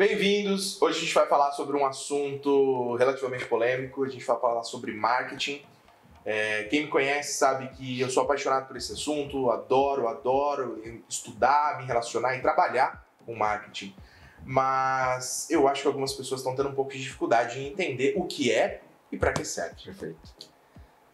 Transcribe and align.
Bem-vindos! 0.00 0.80
Hoje 0.80 0.96
a 0.96 1.00
gente 1.02 1.12
vai 1.12 1.26
falar 1.26 1.52
sobre 1.52 1.76
um 1.76 1.84
assunto 1.84 2.96
relativamente 2.96 3.44
polêmico, 3.44 4.02
a 4.02 4.08
gente 4.08 4.24
vai 4.24 4.40
falar 4.40 4.62
sobre 4.62 4.94
marketing. 4.94 5.60
É, 6.24 6.64
quem 6.70 6.84
me 6.84 6.88
conhece 6.88 7.34
sabe 7.34 7.68
que 7.76 8.00
eu 8.00 8.08
sou 8.08 8.22
apaixonado 8.22 8.66
por 8.66 8.78
esse 8.78 8.94
assunto, 8.94 9.50
adoro, 9.50 10.08
adoro 10.08 10.82
estudar, 11.06 11.76
me 11.76 11.84
relacionar 11.84 12.34
e 12.34 12.40
trabalhar 12.40 13.06
com 13.26 13.34
marketing. 13.34 13.94
Mas 14.42 15.50
eu 15.50 15.68
acho 15.68 15.82
que 15.82 15.88
algumas 15.88 16.14
pessoas 16.14 16.40
estão 16.40 16.56
tendo 16.56 16.70
um 16.70 16.74
pouco 16.74 16.92
de 16.92 17.02
dificuldade 17.02 17.60
em 17.60 17.66
entender 17.66 18.14
o 18.16 18.24
que 18.24 18.50
é 18.50 18.80
e 19.12 19.18
para 19.18 19.34
que 19.34 19.44
serve. 19.44 19.84
Perfeito. 19.84 20.18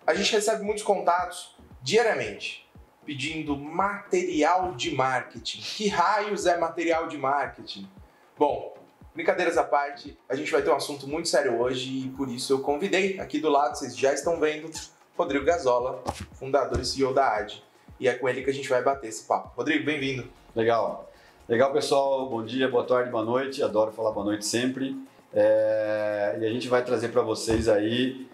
A 0.07 0.15
gente 0.15 0.31
recebe 0.31 0.63
muitos 0.63 0.85
contatos 0.85 1.57
diariamente 1.83 2.65
pedindo 3.05 3.57
material 3.57 4.77
de 4.77 4.95
marketing. 4.95 5.61
Que 5.61 5.89
raios 5.89 6.47
é 6.47 6.57
material 6.57 7.09
de 7.09 7.19
marketing? 7.19 7.91
Bom, 8.39 8.75
brincadeiras 9.15 9.57
à 9.57 9.65
parte, 9.65 10.15
a 10.29 10.35
gente 10.35 10.53
vai 10.53 10.61
ter 10.61 10.69
um 10.69 10.77
assunto 10.77 11.09
muito 11.09 11.27
sério 11.27 11.59
hoje 11.59 12.05
e 12.05 12.11
por 12.11 12.29
isso 12.29 12.53
eu 12.53 12.59
convidei 12.59 13.19
aqui 13.19 13.39
do 13.39 13.49
lado, 13.49 13.79
vocês 13.79 13.97
já 13.97 14.13
estão 14.13 14.39
vendo, 14.39 14.71
Rodrigo 15.17 15.43
Gazola, 15.43 16.05
fundador 16.35 16.79
e 16.79 16.85
CEO 16.85 17.15
da 17.15 17.27
AD. 17.39 17.63
E 17.99 18.07
é 18.07 18.13
com 18.13 18.29
ele 18.29 18.43
que 18.43 18.51
a 18.51 18.53
gente 18.53 18.69
vai 18.69 18.83
bater 18.83 19.09
esse 19.09 19.25
papo. 19.25 19.53
Rodrigo, 19.57 19.87
bem-vindo. 19.87 20.29
Legal. 20.55 21.11
Legal, 21.49 21.73
pessoal. 21.73 22.29
Bom 22.29 22.45
dia, 22.45 22.69
boa 22.69 22.85
tarde, 22.85 23.11
boa 23.11 23.25
noite. 23.25 23.63
Adoro 23.63 23.91
falar 23.91 24.11
boa 24.11 24.27
noite 24.27 24.45
sempre. 24.45 24.95
É... 25.33 26.37
E 26.39 26.45
a 26.45 26.51
gente 26.51 26.69
vai 26.69 26.85
trazer 26.85 27.09
para 27.09 27.23
vocês 27.23 27.71
aí 27.71 28.29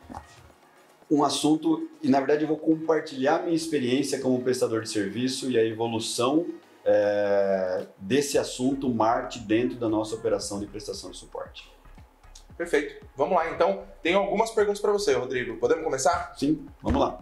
um 1.08 1.22
assunto, 1.22 1.88
e 2.02 2.08
na 2.08 2.19
verdade 2.19 2.42
eu 2.42 2.48
vou 2.48 2.56
compartilhar 2.56 3.44
minha 3.44 3.55
experiência 3.55 4.19
como 4.19 4.42
prestador 4.42 4.80
de 4.80 4.88
serviço 4.88 5.48
e 5.48 5.56
a 5.56 5.64
evolução 5.64 6.46
é, 6.84 7.86
desse 7.98 8.38
assunto 8.38 8.88
Marte 8.88 9.38
dentro 9.38 9.77
da 9.77 9.88
nossa 9.88 10.14
operação 10.14 10.60
de 10.60 10.66
prestação 10.66 11.10
de 11.10 11.16
suporte. 11.16 11.70
Perfeito. 12.56 13.05
Vamos 13.16 13.36
lá, 13.36 13.50
então. 13.50 13.84
Tenho 14.02 14.19
algumas 14.19 14.50
perguntas 14.50 14.80
para 14.80 14.92
você, 14.92 15.14
Rodrigo. 15.14 15.56
Podemos 15.56 15.84
começar? 15.84 16.34
Sim, 16.36 16.66
vamos 16.80 17.00
lá. 17.00 17.19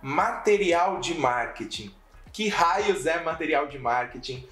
Material 0.00 1.00
de 1.00 1.14
marketing. 1.14 1.94
Que 2.32 2.48
raios 2.48 3.06
é 3.06 3.22
material 3.22 3.66
de 3.66 3.78
marketing? 3.78 4.46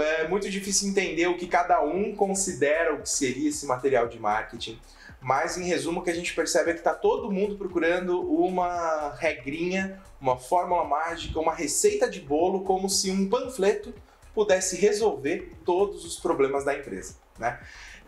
É 0.00 0.26
muito 0.26 0.50
difícil 0.50 0.88
entender 0.88 1.28
o 1.28 1.36
que 1.36 1.46
cada 1.46 1.80
um 1.80 2.14
considera 2.14 2.94
o 2.94 3.02
que 3.02 3.08
seria 3.08 3.48
esse 3.48 3.66
material 3.66 4.08
de 4.08 4.18
marketing. 4.18 4.80
Mas, 5.26 5.58
em 5.58 5.64
resumo, 5.64 5.98
o 5.98 6.02
que 6.04 6.10
a 6.10 6.14
gente 6.14 6.32
percebe 6.32 6.70
é 6.70 6.72
que 6.72 6.78
está 6.78 6.94
todo 6.94 7.32
mundo 7.32 7.56
procurando 7.56 8.20
uma 8.32 9.12
regrinha, 9.18 10.00
uma 10.20 10.36
fórmula 10.36 10.84
mágica, 10.84 11.40
uma 11.40 11.52
receita 11.52 12.08
de 12.08 12.20
bolo, 12.20 12.60
como 12.60 12.88
se 12.88 13.10
um 13.10 13.28
panfleto 13.28 13.92
pudesse 14.32 14.76
resolver 14.76 15.50
todos 15.64 16.04
os 16.04 16.20
problemas 16.20 16.64
da 16.64 16.78
empresa. 16.78 17.16
Né? 17.40 17.58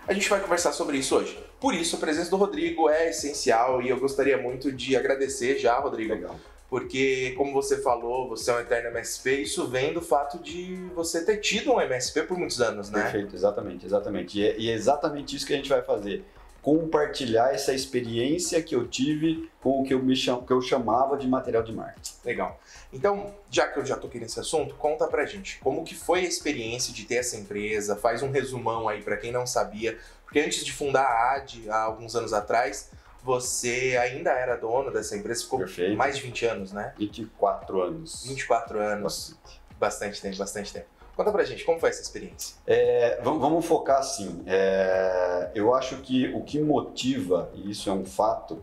A 0.06 0.12
gente 0.12 0.30
vai 0.30 0.39
conversar 0.39 0.70
sobre 0.70 0.96
isso 0.96 1.16
hoje. 1.16 1.36
Por 1.58 1.74
isso, 1.74 1.96
a 1.96 1.98
presença 1.98 2.30
do 2.30 2.36
Rodrigo 2.36 2.89
é 2.89 3.11
essencial 3.11 3.83
e 3.83 3.89
eu 3.89 3.98
gostaria 3.98 4.39
muito 4.39 4.70
de 4.70 4.96
agradecer 4.96 5.58
já, 5.58 5.77
Rodrigo. 5.77 6.14
Legal. 6.14 6.36
Porque, 6.70 7.34
como 7.36 7.52
você 7.52 7.83
falou, 7.83 8.28
você 8.28 8.48
é 8.52 8.55
um 8.55 8.61
eterno 8.61 8.91
MSP, 8.91 9.42
isso 9.42 9.66
vem 9.66 9.92
do 9.92 10.00
fato 10.00 10.39
de 10.39 10.77
você 10.94 11.24
ter 11.24 11.39
tido 11.39 11.72
um 11.72 11.80
MSP 11.80 12.22
por 12.22 12.39
muitos 12.39 12.61
anos, 12.61 12.91
né? 12.91 13.02
Perfeito, 13.02 13.34
exatamente, 13.34 13.84
exatamente. 13.84 14.39
E 14.39 14.46
é, 14.46 14.56
e 14.56 14.70
é 14.70 14.74
exatamente 14.74 15.34
isso 15.34 15.44
que 15.44 15.52
a 15.52 15.56
gente 15.56 15.69
vai 15.69 15.83
fazer 15.83 16.24
compartilhar 16.62 17.55
essa 17.55 17.73
experiência 17.73 18.62
que 18.62 18.75
eu 18.75 18.87
tive 18.87 19.51
com 19.61 19.81
o 19.81 19.84
que 19.84 19.95
eu, 19.95 20.03
me 20.03 20.14
cham, 20.14 20.42
que 20.45 20.53
eu 20.53 20.61
chamava 20.61 21.17
de 21.17 21.27
material 21.27 21.62
de 21.62 21.73
marketing. 21.73 22.14
Legal. 22.25 22.61
Então, 22.92 23.34
já 23.51 23.69
que 23.69 23.78
eu 23.78 23.87
já 23.87 23.97
toquei 23.97 24.20
nesse 24.20 24.39
assunto, 24.41 24.75
conta 24.75 25.06
pra 25.06 25.25
gente 25.25 25.59
como 25.61 25.84
que 25.84 25.95
foi 25.95 26.20
a 26.20 26.29
experiência 26.29 26.92
de 26.92 27.05
ter 27.05 27.17
essa 27.17 27.36
empresa, 27.36 27.97
faz 27.97 28.23
um 28.23 28.31
resumão 28.31 28.89
aí 28.89 29.03
para 29.03 29.17
quem 29.17 29.31
não 29.31 29.47
sabia, 29.47 29.98
porque 30.25 30.41
antes 30.41 30.64
de 30.64 30.73
fundar 30.73 31.05
a 31.05 31.36
AD, 31.36 31.70
há 31.70 31.83
alguns 31.83 32.14
anos 32.14 32.33
atrás, 32.33 32.91
você 33.23 33.97
ainda 34.01 34.31
era 34.31 34.56
dono 34.56 34.91
dessa 34.91 35.17
empresa, 35.17 35.42
ficou 35.42 35.61
Perfeito. 35.61 35.97
mais 35.97 36.17
de 36.17 36.23
20 36.23 36.47
anos, 36.47 36.73
né? 36.73 36.95
24 36.98 37.83
anos. 37.83 38.24
24 38.27 38.79
anos. 38.79 39.36
Bastante. 39.39 39.61
Bastante 39.79 40.20
tempo, 40.20 40.36
bastante 40.36 40.73
tempo. 40.73 40.98
Conta 41.18 41.33
pra 41.33 41.42
gente, 41.42 41.64
como 41.64 41.80
foi 41.80 41.89
essa 41.89 42.01
experiência? 42.01 42.55
É, 42.64 43.20
vamos, 43.24 43.40
vamos, 43.40 43.67
focar 43.67 43.98
assim. 43.98 44.40
É, 44.46 45.51
eu 45.52 45.74
acho 45.74 45.96
que 45.96 46.33
o 46.33 46.45
que 46.45 46.61
motiva, 46.61 47.51
e 47.55 47.73
isso 47.73 47.90
é 47.90 47.92
um 47.92 48.05
fato, 48.05 48.62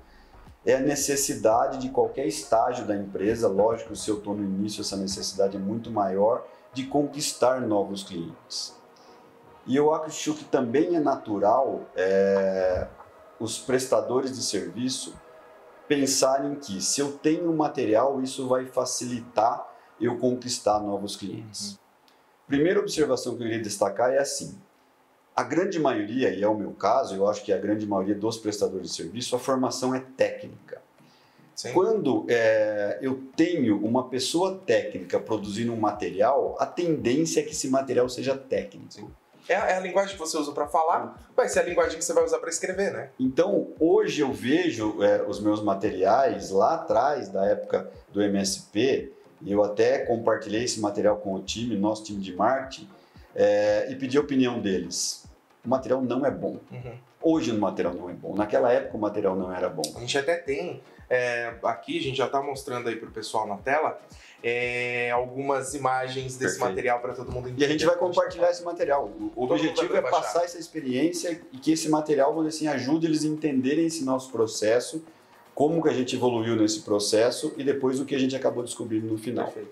é 0.65 0.75
a 0.75 0.79
necessidade 0.79 1.79
de 1.79 1.89
qualquer 1.89 2.25
estágio 2.25 2.85
da 2.85 2.95
empresa. 2.95 3.49
Lógico, 3.49 3.93
se 3.93 4.09
eu 4.09 4.19
estou 4.19 4.33
no 4.33 4.41
início, 4.41 4.79
essa 4.79 4.95
necessidade 4.95 5.57
é 5.57 5.59
muito 5.59 5.91
maior 5.91 6.47
de 6.71 6.85
conquistar 6.85 7.59
novos 7.59 8.03
clientes. 8.03 8.73
E 9.67 9.75
eu 9.75 9.93
acho 9.93 10.33
que 10.33 10.45
também 10.45 10.95
é 10.95 10.99
natural 11.01 11.81
é, 11.93 12.87
os 13.37 13.59
prestadores 13.59 14.33
de 14.33 14.41
serviço 14.41 15.13
pensarem 15.89 16.55
que 16.55 16.81
se 16.81 17.01
eu 17.01 17.17
tenho 17.17 17.51
material, 17.53 18.21
isso 18.21 18.47
vai 18.47 18.65
facilitar 18.65 19.69
eu 19.99 20.17
conquistar 20.17 20.79
novos 20.79 21.17
clientes. 21.17 21.71
Uhum. 21.71 21.84
Primeira 22.47 22.79
observação 22.79 23.35
que 23.35 23.43
eu 23.43 23.47
queria 23.47 23.61
destacar 23.61 24.13
é 24.13 24.19
assim: 24.19 24.57
a 25.35 25.43
grande 25.43 25.79
maioria, 25.79 26.29
e 26.29 26.43
é 26.43 26.47
o 26.47 26.55
meu 26.55 26.71
caso, 26.71 27.15
eu 27.15 27.27
acho 27.27 27.43
que 27.43 27.51
a 27.51 27.57
grande 27.57 27.85
maioria 27.85 28.15
dos 28.15 28.37
prestadores 28.37 28.89
de 28.89 28.95
serviço, 28.95 29.35
a 29.35 29.39
formação 29.39 29.93
é 29.93 30.03
técnica. 30.15 30.81
Sim. 31.55 31.71
Quando 31.71 32.25
é, 32.27 32.99
eu 33.01 33.23
tenho 33.35 33.83
uma 33.83 34.09
pessoa 34.09 34.61
técnica 34.65 35.19
produzindo 35.19 35.71
um 35.71 35.79
material, 35.79 36.55
a 36.59 36.65
tendência 36.65 37.39
é 37.39 37.43
que 37.43 37.51
esse 37.51 37.69
material 37.69 38.09
seja 38.09 38.35
técnico. 38.35 39.11
É 39.47 39.55
a, 39.55 39.69
é 39.69 39.77
a, 39.77 39.79
linguagem 39.79 40.13
que 40.13 40.19
você 40.19 40.37
usa 40.37 40.51
para 40.51 40.67
falar, 40.67 41.29
vai 41.35 41.47
ser 41.47 41.59
a 41.59 41.63
linguagem 41.63 41.97
que 41.97 42.03
você 42.03 42.13
vai 42.13 42.23
usar 42.23 42.39
para 42.39 42.49
escrever, 42.49 42.91
né? 42.91 43.09
Então, 43.19 43.69
hoje 43.79 44.21
eu 44.21 44.33
vejo 44.33 45.01
é, 45.03 45.23
os 45.23 45.39
meus 45.39 45.61
materiais 45.61 46.49
lá 46.49 46.75
atrás, 46.75 47.29
da 47.29 47.45
época 47.45 47.89
do 48.11 48.21
MSP, 48.21 49.13
e 49.41 49.51
eu 49.51 49.63
até 49.63 49.99
compartilhei 49.99 50.63
esse 50.63 50.79
material 50.79 51.17
com 51.17 51.33
o 51.33 51.41
time, 51.41 51.75
nosso 51.75 52.03
time 52.03 52.21
de 52.21 52.33
marketing, 52.35 52.89
é, 53.35 53.87
e 53.89 53.95
pedi 53.95 54.17
a 54.17 54.21
opinião 54.21 54.59
deles. 54.59 55.25
O 55.65 55.69
material 55.69 56.01
não 56.01 56.25
é 56.25 56.31
bom. 56.31 56.57
Uhum. 56.71 56.97
Hoje 57.21 57.51
o 57.51 57.59
material 57.59 57.93
não 57.93 58.09
é 58.09 58.13
bom. 58.13 58.35
Naquela 58.35 58.71
época 58.71 58.97
o 58.97 58.99
material 58.99 59.35
não 59.35 59.53
era 59.53 59.67
bom. 59.67 59.83
A 59.95 59.99
gente 59.99 60.17
até 60.17 60.35
tem, 60.35 60.81
é, 61.09 61.55
aqui 61.63 61.97
a 61.97 62.01
gente 62.01 62.17
já 62.17 62.27
está 62.27 62.41
mostrando 62.41 62.87
aí 62.87 62.95
para 62.95 63.09
o 63.09 63.11
pessoal 63.11 63.47
na 63.47 63.57
tela, 63.57 63.99
é, 64.43 65.09
algumas 65.09 65.73
imagens 65.73 66.37
desse 66.37 66.53
Perfeito. 66.53 66.69
material 66.69 66.99
para 66.99 67.13
todo 67.13 67.31
mundo 67.31 67.49
entender. 67.49 67.63
E 67.63 67.65
a 67.65 67.71
gente 67.71 67.85
vai 67.85 67.95
compartilhar 67.95 68.51
esse 68.51 68.63
material. 68.63 69.11
O 69.35 69.43
objetivo 69.43 69.95
é 69.97 70.01
passar 70.01 70.43
essa 70.43 70.59
experiência 70.59 71.41
e 71.51 71.57
que 71.57 71.71
esse 71.71 71.89
material, 71.89 72.33
vamos 72.33 72.55
assim, 72.55 72.67
ajude 72.67 73.07
eles 73.07 73.25
a 73.25 73.27
entenderem 73.27 73.87
esse 73.87 74.05
nosso 74.05 74.31
processo 74.31 75.03
como 75.55 75.81
que 75.81 75.87
a 75.87 75.93
gente 75.93 76.17
evoluiu 76.17 76.57
nesse 76.57 76.81
processo 76.81 77.53
e 77.57 77.63
depois 77.63 77.99
o 78.01 78.05
que 78.05 78.13
a 78.13 78.19
gente 78.19 78.35
acabou 78.35 78.61
descobrindo 78.61 79.07
no 79.07 79.17
final. 79.17 79.45
Perfeito. 79.45 79.71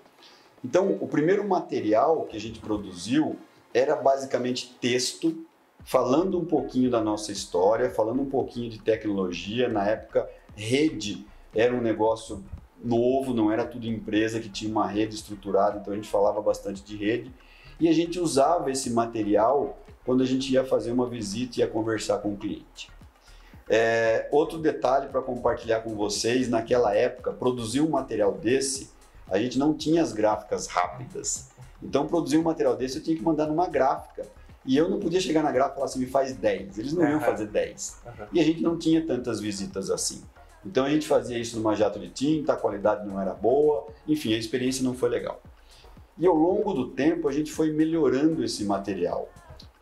Então, 0.64 0.96
o 0.98 1.06
primeiro 1.06 1.46
material 1.46 2.24
que 2.24 2.34
a 2.36 2.40
gente 2.40 2.58
produziu 2.58 3.36
era 3.72 3.94
basicamente 3.94 4.74
texto, 4.80 5.44
falando 5.84 6.38
um 6.38 6.44
pouquinho 6.44 6.90
da 6.90 7.02
nossa 7.02 7.30
história, 7.30 7.90
falando 7.90 8.22
um 8.22 8.30
pouquinho 8.30 8.70
de 8.70 8.78
tecnologia. 8.78 9.68
Na 9.68 9.86
época, 9.86 10.26
rede 10.56 11.26
era 11.54 11.74
um 11.74 11.82
negócio 11.82 12.42
novo, 12.82 13.34
não 13.34 13.52
era 13.52 13.66
tudo 13.66 13.86
empresa 13.86 14.40
que 14.40 14.48
tinha 14.48 14.70
uma 14.70 14.86
rede 14.86 15.14
estruturada, 15.14 15.78
então 15.78 15.92
a 15.92 15.96
gente 15.96 16.08
falava 16.08 16.40
bastante 16.40 16.82
de 16.82 16.96
rede. 16.96 17.30
E 17.78 17.88
a 17.88 17.92
gente 17.92 18.18
usava 18.18 18.70
esse 18.70 18.88
material 18.90 19.78
quando 20.04 20.22
a 20.22 20.26
gente 20.26 20.50
ia 20.50 20.64
fazer 20.64 20.92
uma 20.92 21.08
visita 21.08 21.56
e 21.56 21.60
ia 21.60 21.66
conversar 21.66 22.18
com 22.18 22.32
o 22.32 22.36
cliente. 22.36 22.88
É, 23.68 24.28
outro 24.30 24.58
detalhe 24.58 25.08
para 25.08 25.22
compartilhar 25.22 25.80
com 25.80 25.94
vocês, 25.94 26.48
naquela 26.48 26.94
época, 26.94 27.32
produzir 27.32 27.80
um 27.80 27.88
material 27.88 28.32
desse, 28.32 28.90
a 29.28 29.38
gente 29.38 29.58
não 29.58 29.72
tinha 29.74 30.02
as 30.02 30.12
gráficas 30.12 30.66
rápidas. 30.66 31.48
Então, 31.82 32.06
produzir 32.06 32.38
um 32.38 32.42
material 32.42 32.76
desse, 32.76 32.98
eu 32.98 33.02
tinha 33.02 33.16
que 33.16 33.22
mandar 33.22 33.46
numa 33.46 33.66
gráfica. 33.66 34.26
E 34.66 34.76
eu 34.76 34.88
não 34.88 34.98
podia 34.98 35.20
chegar 35.20 35.42
na 35.42 35.52
gráfica 35.52 35.74
e 35.74 35.76
falar 35.76 35.86
assim, 35.86 35.98
me 36.00 36.06
faz 36.06 36.34
10. 36.34 36.78
Eles 36.78 36.92
não 36.92 37.06
iam 37.08 37.20
fazer 37.20 37.46
10. 37.46 38.00
Uhum. 38.06 38.26
E 38.32 38.40
a 38.40 38.44
gente 38.44 38.62
não 38.62 38.78
tinha 38.78 39.04
tantas 39.06 39.40
visitas 39.40 39.90
assim. 39.90 40.22
Então, 40.64 40.84
a 40.84 40.90
gente 40.90 41.06
fazia 41.06 41.38
isso 41.38 41.56
numa 41.56 41.74
jato 41.74 41.98
de 41.98 42.08
tinta, 42.08 42.54
a 42.54 42.56
qualidade 42.56 43.06
não 43.06 43.20
era 43.20 43.34
boa, 43.34 43.86
enfim, 44.08 44.32
a 44.32 44.38
experiência 44.38 44.82
não 44.82 44.94
foi 44.94 45.10
legal. 45.10 45.40
E 46.18 46.26
ao 46.26 46.34
longo 46.34 46.72
do 46.72 46.88
tempo, 46.90 47.28
a 47.28 47.32
gente 47.32 47.52
foi 47.52 47.72
melhorando 47.72 48.42
esse 48.42 48.64
material. 48.64 49.28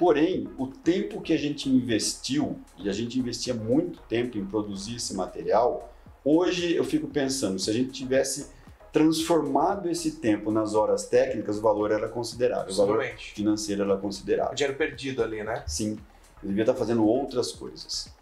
Porém, 0.02 0.48
o 0.58 0.66
tempo 0.66 1.20
que 1.20 1.32
a 1.32 1.36
gente 1.36 1.70
investiu, 1.70 2.58
e 2.76 2.90
a 2.90 2.92
gente 2.92 3.20
investia 3.20 3.54
muito 3.54 4.00
tempo 4.08 4.36
em 4.36 4.44
produzir 4.44 4.96
esse 4.96 5.14
material, 5.14 5.94
hoje 6.24 6.74
eu 6.74 6.82
fico 6.82 7.06
pensando, 7.06 7.56
se 7.60 7.70
a 7.70 7.72
gente 7.72 7.92
tivesse 7.92 8.48
transformado 8.92 9.88
esse 9.88 10.16
tempo 10.16 10.50
nas 10.50 10.74
horas 10.74 11.06
técnicas, 11.06 11.58
o 11.58 11.60
valor 11.60 11.92
era 11.92 12.08
considerável. 12.08 12.72
O 12.72 12.76
valor 12.76 13.04
financeiro 13.16 13.84
era 13.84 13.96
considerável. 13.96 14.50
O 14.50 14.56
dinheiro 14.56 14.76
perdido 14.76 15.22
ali, 15.22 15.44
né? 15.44 15.62
Sim. 15.68 15.96
Eu 16.42 16.48
devia 16.48 16.64
estar 16.64 16.74
fazendo 16.74 17.06
outras 17.06 17.52
coisas. 17.52 18.12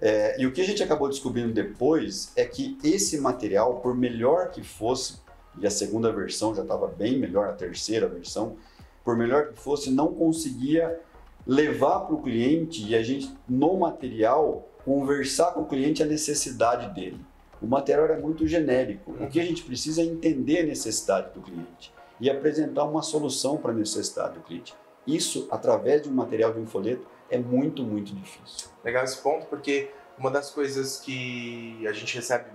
É, 0.00 0.40
e 0.40 0.46
o 0.46 0.52
que 0.52 0.62
a 0.62 0.64
gente 0.64 0.82
acabou 0.82 1.06
descobrindo 1.06 1.52
depois 1.52 2.32
é 2.34 2.46
que 2.46 2.78
esse 2.82 3.20
material, 3.20 3.80
por 3.80 3.94
melhor 3.94 4.52
que 4.52 4.62
fosse, 4.62 5.16
e 5.60 5.66
a 5.66 5.70
segunda 5.70 6.10
versão 6.10 6.54
já 6.54 6.62
estava 6.62 6.88
bem 6.88 7.18
melhor, 7.18 7.50
a 7.50 7.52
terceira 7.52 8.08
versão, 8.08 8.56
por 9.04 9.18
melhor 9.18 9.48
que 9.48 9.60
fosse, 9.60 9.90
não 9.90 10.14
conseguia 10.14 10.98
levar 11.46 12.00
para 12.00 12.14
o 12.14 12.22
cliente 12.22 12.84
e 12.86 12.96
a 12.96 13.02
gente, 13.02 13.34
no 13.48 13.76
material, 13.76 14.68
conversar 14.84 15.52
com 15.52 15.62
o 15.62 15.66
cliente 15.66 16.02
a 16.02 16.06
necessidade 16.06 16.92
dele. 16.94 17.20
O 17.60 17.66
material 17.66 18.04
era 18.04 18.18
muito 18.18 18.46
genérico. 18.46 19.12
O 19.12 19.28
que 19.28 19.40
a 19.40 19.44
gente 19.44 19.62
precisa 19.62 20.02
é 20.02 20.04
entender 20.04 20.60
a 20.60 20.66
necessidade 20.66 21.32
do 21.32 21.40
cliente 21.40 21.92
e 22.20 22.28
apresentar 22.30 22.84
uma 22.84 23.02
solução 23.02 23.56
para 23.56 23.70
a 23.70 23.74
necessidade 23.74 24.34
do 24.34 24.40
cliente. 24.40 24.74
Isso, 25.06 25.46
através 25.50 26.02
de 26.02 26.08
um 26.08 26.12
material 26.12 26.52
de 26.52 26.58
um 26.58 26.66
folheto, 26.66 27.06
é 27.30 27.38
muito, 27.38 27.82
muito 27.82 28.14
difícil. 28.14 28.68
Legal 28.84 29.04
esse 29.04 29.18
ponto, 29.18 29.46
porque 29.46 29.90
uma 30.18 30.30
das 30.30 30.50
coisas 30.50 30.98
que 30.98 31.86
a 31.86 31.92
gente 31.92 32.14
recebe 32.14 32.50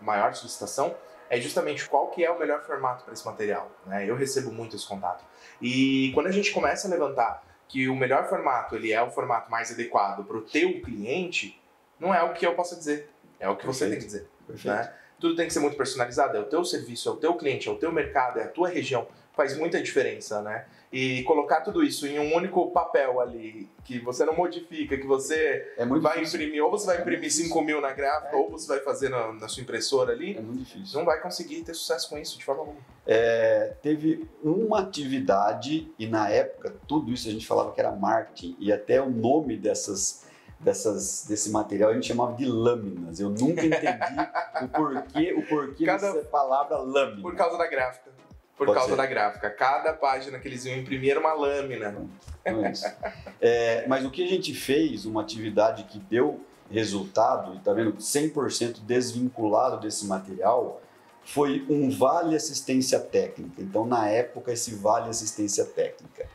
maior 0.00 0.34
solicitação 0.34 0.94
é 1.28 1.40
justamente 1.40 1.88
qual 1.88 2.08
que 2.08 2.24
é 2.24 2.30
o 2.30 2.38
melhor 2.38 2.64
formato 2.64 3.04
para 3.04 3.12
esse 3.12 3.26
material. 3.26 3.70
Né? 3.86 4.08
Eu 4.08 4.16
recebo 4.16 4.52
muito 4.52 4.76
esse 4.76 4.86
contato. 4.86 5.24
E 5.60 6.12
quando 6.14 6.28
a 6.28 6.32
gente 6.32 6.52
começa 6.52 6.86
a 6.86 6.90
levantar 6.90 7.42
que 7.68 7.88
o 7.88 7.96
melhor 7.96 8.28
formato 8.28 8.76
ele 8.76 8.92
é 8.92 9.02
o 9.02 9.10
formato 9.10 9.50
mais 9.50 9.72
adequado 9.72 10.24
para 10.24 10.36
o 10.36 10.42
teu 10.42 10.80
cliente, 10.80 11.60
não 11.98 12.14
é 12.14 12.22
o 12.22 12.32
que 12.32 12.46
eu 12.46 12.54
posso 12.54 12.76
dizer, 12.76 13.10
é 13.40 13.48
o 13.48 13.56
que 13.56 13.64
Perfeito. 13.64 13.78
você 13.78 13.90
tem 13.90 13.98
que 13.98 14.04
dizer. 14.04 14.28
Né? 14.64 14.92
Tudo 15.18 15.34
tem 15.34 15.46
que 15.46 15.52
ser 15.52 15.60
muito 15.60 15.76
personalizado, 15.76 16.36
é 16.36 16.40
o 16.40 16.44
teu 16.44 16.64
serviço, 16.64 17.08
é 17.08 17.12
o 17.12 17.16
teu 17.16 17.34
cliente, 17.34 17.68
é 17.68 17.72
o 17.72 17.76
teu 17.76 17.90
mercado, 17.90 18.38
é 18.38 18.44
a 18.44 18.48
tua 18.48 18.68
região, 18.68 19.08
faz 19.34 19.56
muita 19.56 19.82
diferença, 19.82 20.42
né? 20.42 20.66
E 20.96 21.22
colocar 21.24 21.60
tudo 21.60 21.82
isso 21.82 22.06
em 22.06 22.18
um 22.18 22.34
único 22.34 22.70
papel 22.70 23.20
ali, 23.20 23.68
que 23.84 23.98
você 23.98 24.24
não 24.24 24.34
modifica, 24.34 24.96
que 24.96 25.06
você 25.06 25.74
é 25.76 25.84
vai 25.84 26.20
difícil. 26.20 26.40
imprimir, 26.40 26.64
ou 26.64 26.70
você 26.70 26.86
vai 26.86 26.96
é 26.96 27.00
imprimir 27.02 27.30
5 27.30 27.60
mil 27.60 27.82
na 27.82 27.92
gráfica, 27.92 28.34
é. 28.34 28.40
ou 28.40 28.50
você 28.50 28.66
vai 28.66 28.80
fazer 28.80 29.10
na, 29.10 29.30
na, 29.34 29.46
sua 29.46 29.62
impressora 29.62 30.12
ali. 30.12 30.38
É 30.38 30.40
muito 30.40 30.60
difícil. 30.60 30.98
Não 30.98 31.04
vai 31.04 31.20
conseguir 31.20 31.60
ter 31.64 31.74
sucesso 31.74 32.08
com 32.08 32.16
isso 32.16 32.38
de 32.38 32.44
forma 32.46 32.62
alguma. 32.62 32.80
É, 33.06 33.74
teve 33.82 34.26
uma 34.42 34.80
atividade, 34.80 35.92
e 35.98 36.06
na 36.06 36.30
época 36.30 36.74
tudo 36.88 37.12
isso 37.12 37.28
a 37.28 37.30
gente 37.30 37.46
falava 37.46 37.72
que 37.72 37.80
era 37.80 37.92
marketing, 37.92 38.56
e 38.58 38.72
até 38.72 38.98
o 38.98 39.10
nome 39.10 39.58
dessas 39.58 40.24
dessas, 40.58 41.26
desse 41.28 41.50
material 41.50 41.90
a 41.90 41.92
gente 41.92 42.06
chamava 42.06 42.34
de 42.34 42.46
lâminas. 42.46 43.20
Eu 43.20 43.28
nunca 43.28 43.66
entendi 43.66 43.86
o 44.64 44.68
porquê, 44.68 45.34
o 45.34 45.46
porquê 45.46 45.84
Cada... 45.84 46.10
dessa 46.10 46.24
palavra 46.26 46.78
lâmina. 46.78 47.20
Por 47.20 47.36
causa 47.36 47.58
da 47.58 47.66
gráfica. 47.66 48.15
Por 48.56 48.66
Pode 48.66 48.78
causa 48.78 48.92
ser. 48.92 48.96
da 48.96 49.06
gráfica. 49.06 49.50
Cada 49.50 49.92
página 49.92 50.38
que 50.38 50.48
eles 50.48 50.64
iam 50.64 50.78
imprimir 50.78 51.10
era 51.10 51.20
uma 51.20 51.34
lâmina. 51.34 51.94
É 52.42 52.52
é, 53.40 53.86
mas 53.86 54.04
o 54.04 54.10
que 54.10 54.24
a 54.24 54.26
gente 54.26 54.54
fez, 54.54 55.04
uma 55.04 55.20
atividade 55.20 55.84
que 55.84 55.98
deu 55.98 56.40
resultado, 56.70 57.54
e 57.54 57.58
tá 57.58 57.72
vendo, 57.74 57.92
100% 57.92 58.80
desvinculado 58.80 59.78
desse 59.78 60.06
material, 60.06 60.80
foi 61.22 61.66
um 61.68 61.90
vale 61.90 62.34
assistência 62.34 62.98
técnica. 62.98 63.60
Então, 63.60 63.84
na 63.84 64.08
época, 64.08 64.52
esse 64.52 64.74
vale 64.74 65.10
assistência 65.10 65.64
técnica, 65.64 66.26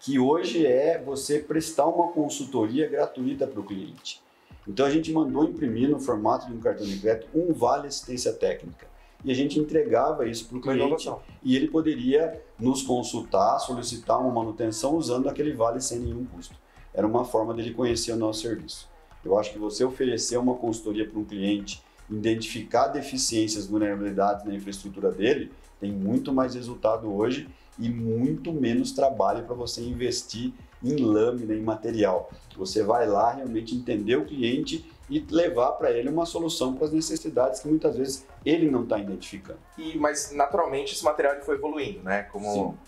que 0.00 0.18
hoje 0.18 0.66
é 0.66 0.98
você 0.98 1.38
prestar 1.38 1.86
uma 1.86 2.12
consultoria 2.12 2.88
gratuita 2.88 3.46
para 3.46 3.60
o 3.60 3.64
cliente. 3.64 4.22
Então, 4.68 4.84
a 4.84 4.90
gente 4.90 5.10
mandou 5.12 5.44
imprimir 5.44 5.88
no 5.88 5.98
formato 5.98 6.46
de 6.46 6.52
um 6.52 6.60
cartão 6.60 6.84
de 6.84 6.98
crédito 6.98 7.28
um 7.34 7.54
vale 7.54 7.86
assistência 7.86 8.32
técnica 8.32 8.89
e 9.24 9.30
a 9.30 9.34
gente 9.34 9.58
entregava 9.58 10.26
isso 10.26 10.46
para 10.46 10.58
o 10.58 10.60
cliente 10.60 11.10
e 11.42 11.56
ele 11.56 11.68
poderia 11.68 12.42
nos 12.58 12.82
consultar, 12.82 13.58
solicitar 13.58 14.20
uma 14.20 14.30
manutenção 14.30 14.96
usando 14.96 15.28
aquele 15.28 15.52
vale 15.52 15.80
sem 15.80 15.98
nenhum 15.98 16.24
custo. 16.24 16.54
Era 16.92 17.06
uma 17.06 17.24
forma 17.24 17.54
dele 17.54 17.72
conhecer 17.72 18.12
o 18.12 18.16
nosso 18.16 18.42
serviço. 18.42 18.88
Eu 19.24 19.38
acho 19.38 19.52
que 19.52 19.58
você 19.58 19.84
oferecer 19.84 20.38
uma 20.38 20.54
consultoria 20.54 21.06
para 21.06 21.18
um 21.18 21.24
cliente, 21.24 21.82
identificar 22.08 22.88
deficiências, 22.88 23.66
vulnerabilidades 23.66 24.44
na 24.44 24.54
infraestrutura 24.54 25.10
dele, 25.10 25.52
tem 25.78 25.92
muito 25.92 26.32
mais 26.32 26.54
resultado 26.54 27.12
hoje 27.12 27.48
e 27.78 27.88
muito 27.88 28.52
menos 28.52 28.92
trabalho 28.92 29.44
para 29.44 29.54
você 29.54 29.82
investir 29.82 30.52
em 30.82 30.96
lâmina, 30.96 31.54
em 31.54 31.62
material. 31.62 32.30
Você 32.56 32.82
vai 32.82 33.06
lá 33.06 33.32
realmente 33.32 33.74
entender 33.74 34.16
o 34.16 34.24
cliente 34.24 34.84
e 35.10 35.26
levar 35.28 35.72
para 35.72 35.90
ele 35.90 36.08
uma 36.08 36.24
solução 36.24 36.74
para 36.74 36.86
as 36.86 36.92
necessidades 36.92 37.60
que 37.60 37.68
muitas 37.68 37.96
vezes 37.96 38.26
ele 38.46 38.70
não 38.70 38.84
está 38.84 38.96
identificando. 38.96 39.58
E 39.76 39.98
mas 39.98 40.30
naturalmente 40.30 40.94
esse 40.94 41.04
material 41.04 41.34
foi 41.42 41.56
evoluindo, 41.56 42.02
né? 42.04 42.22
Como 42.22 42.78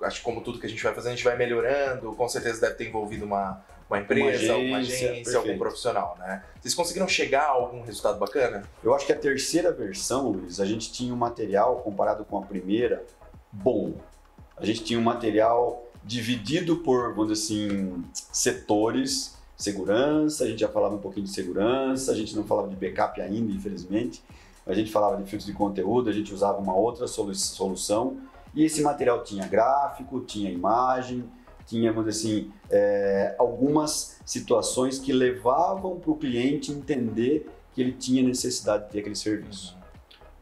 Sim. 0.00 0.04
acho 0.04 0.18
que 0.18 0.24
como 0.24 0.40
tudo 0.40 0.58
que 0.58 0.66
a 0.66 0.68
gente 0.68 0.82
vai 0.82 0.94
fazendo, 0.94 1.12
a 1.12 1.16
gente 1.16 1.24
vai 1.24 1.36
melhorando. 1.36 2.12
Com 2.14 2.28
certeza 2.28 2.62
deve 2.62 2.74
ter 2.74 2.88
envolvido 2.88 3.26
uma 3.26 3.62
uma 3.88 4.00
empresa, 4.00 4.56
uma 4.56 4.78
agência, 4.78 5.08
uma 5.08 5.12
agência 5.12 5.38
algum 5.38 5.58
profissional, 5.58 6.16
né? 6.18 6.42
Vocês 6.60 6.74
conseguiram 6.74 7.06
chegar 7.06 7.44
a 7.44 7.50
algum 7.50 7.82
resultado 7.82 8.18
bacana? 8.18 8.64
Eu 8.82 8.94
acho 8.94 9.06
que 9.06 9.12
a 9.12 9.16
terceira 9.16 9.70
versão, 9.70 10.30
Luiz, 10.30 10.58
a 10.58 10.64
gente 10.64 10.92
tinha 10.92 11.14
um 11.14 11.16
material 11.16 11.76
comparado 11.80 12.24
com 12.24 12.38
a 12.38 12.42
primeira 12.42 13.04
bom. 13.52 13.94
A 14.56 14.64
gente 14.64 14.82
tinha 14.82 14.98
um 14.98 15.02
material 15.02 15.86
dividido 16.02 16.78
por, 16.78 17.14
vamos 17.14 17.32
dizer 17.32 17.44
assim, 17.44 18.04
setores 18.12 19.36
segurança, 19.56 20.44
a 20.44 20.46
gente 20.46 20.60
já 20.60 20.68
falava 20.68 20.94
um 20.94 20.98
pouquinho 20.98 21.24
de 21.24 21.32
segurança, 21.32 22.12
a 22.12 22.14
gente 22.14 22.36
não 22.36 22.44
falava 22.44 22.68
de 22.68 22.76
backup 22.76 23.20
ainda, 23.20 23.50
infelizmente, 23.50 24.22
a 24.66 24.74
gente 24.74 24.92
falava 24.92 25.16
de 25.16 25.22
filtros 25.22 25.46
de 25.46 25.52
conteúdo, 25.52 26.10
a 26.10 26.12
gente 26.12 26.34
usava 26.34 26.58
uma 26.58 26.74
outra 26.74 27.06
solução, 27.06 28.18
e 28.54 28.64
esse 28.64 28.82
material 28.82 29.22
tinha 29.22 29.46
gráfico, 29.46 30.20
tinha 30.20 30.50
imagem, 30.50 31.24
tinha, 31.66 31.92
vamos 31.92 32.14
dizer 32.14 32.28
assim, 32.28 32.52
é, 32.70 33.34
algumas 33.38 34.18
situações 34.24 34.98
que 34.98 35.12
levavam 35.12 35.98
para 35.98 36.10
o 36.10 36.16
cliente 36.16 36.70
entender 36.70 37.50
que 37.72 37.80
ele 37.80 37.92
tinha 37.92 38.22
necessidade 38.22 38.84
de 38.84 38.90
ter 38.90 39.00
aquele 39.00 39.16
serviço. 39.16 39.76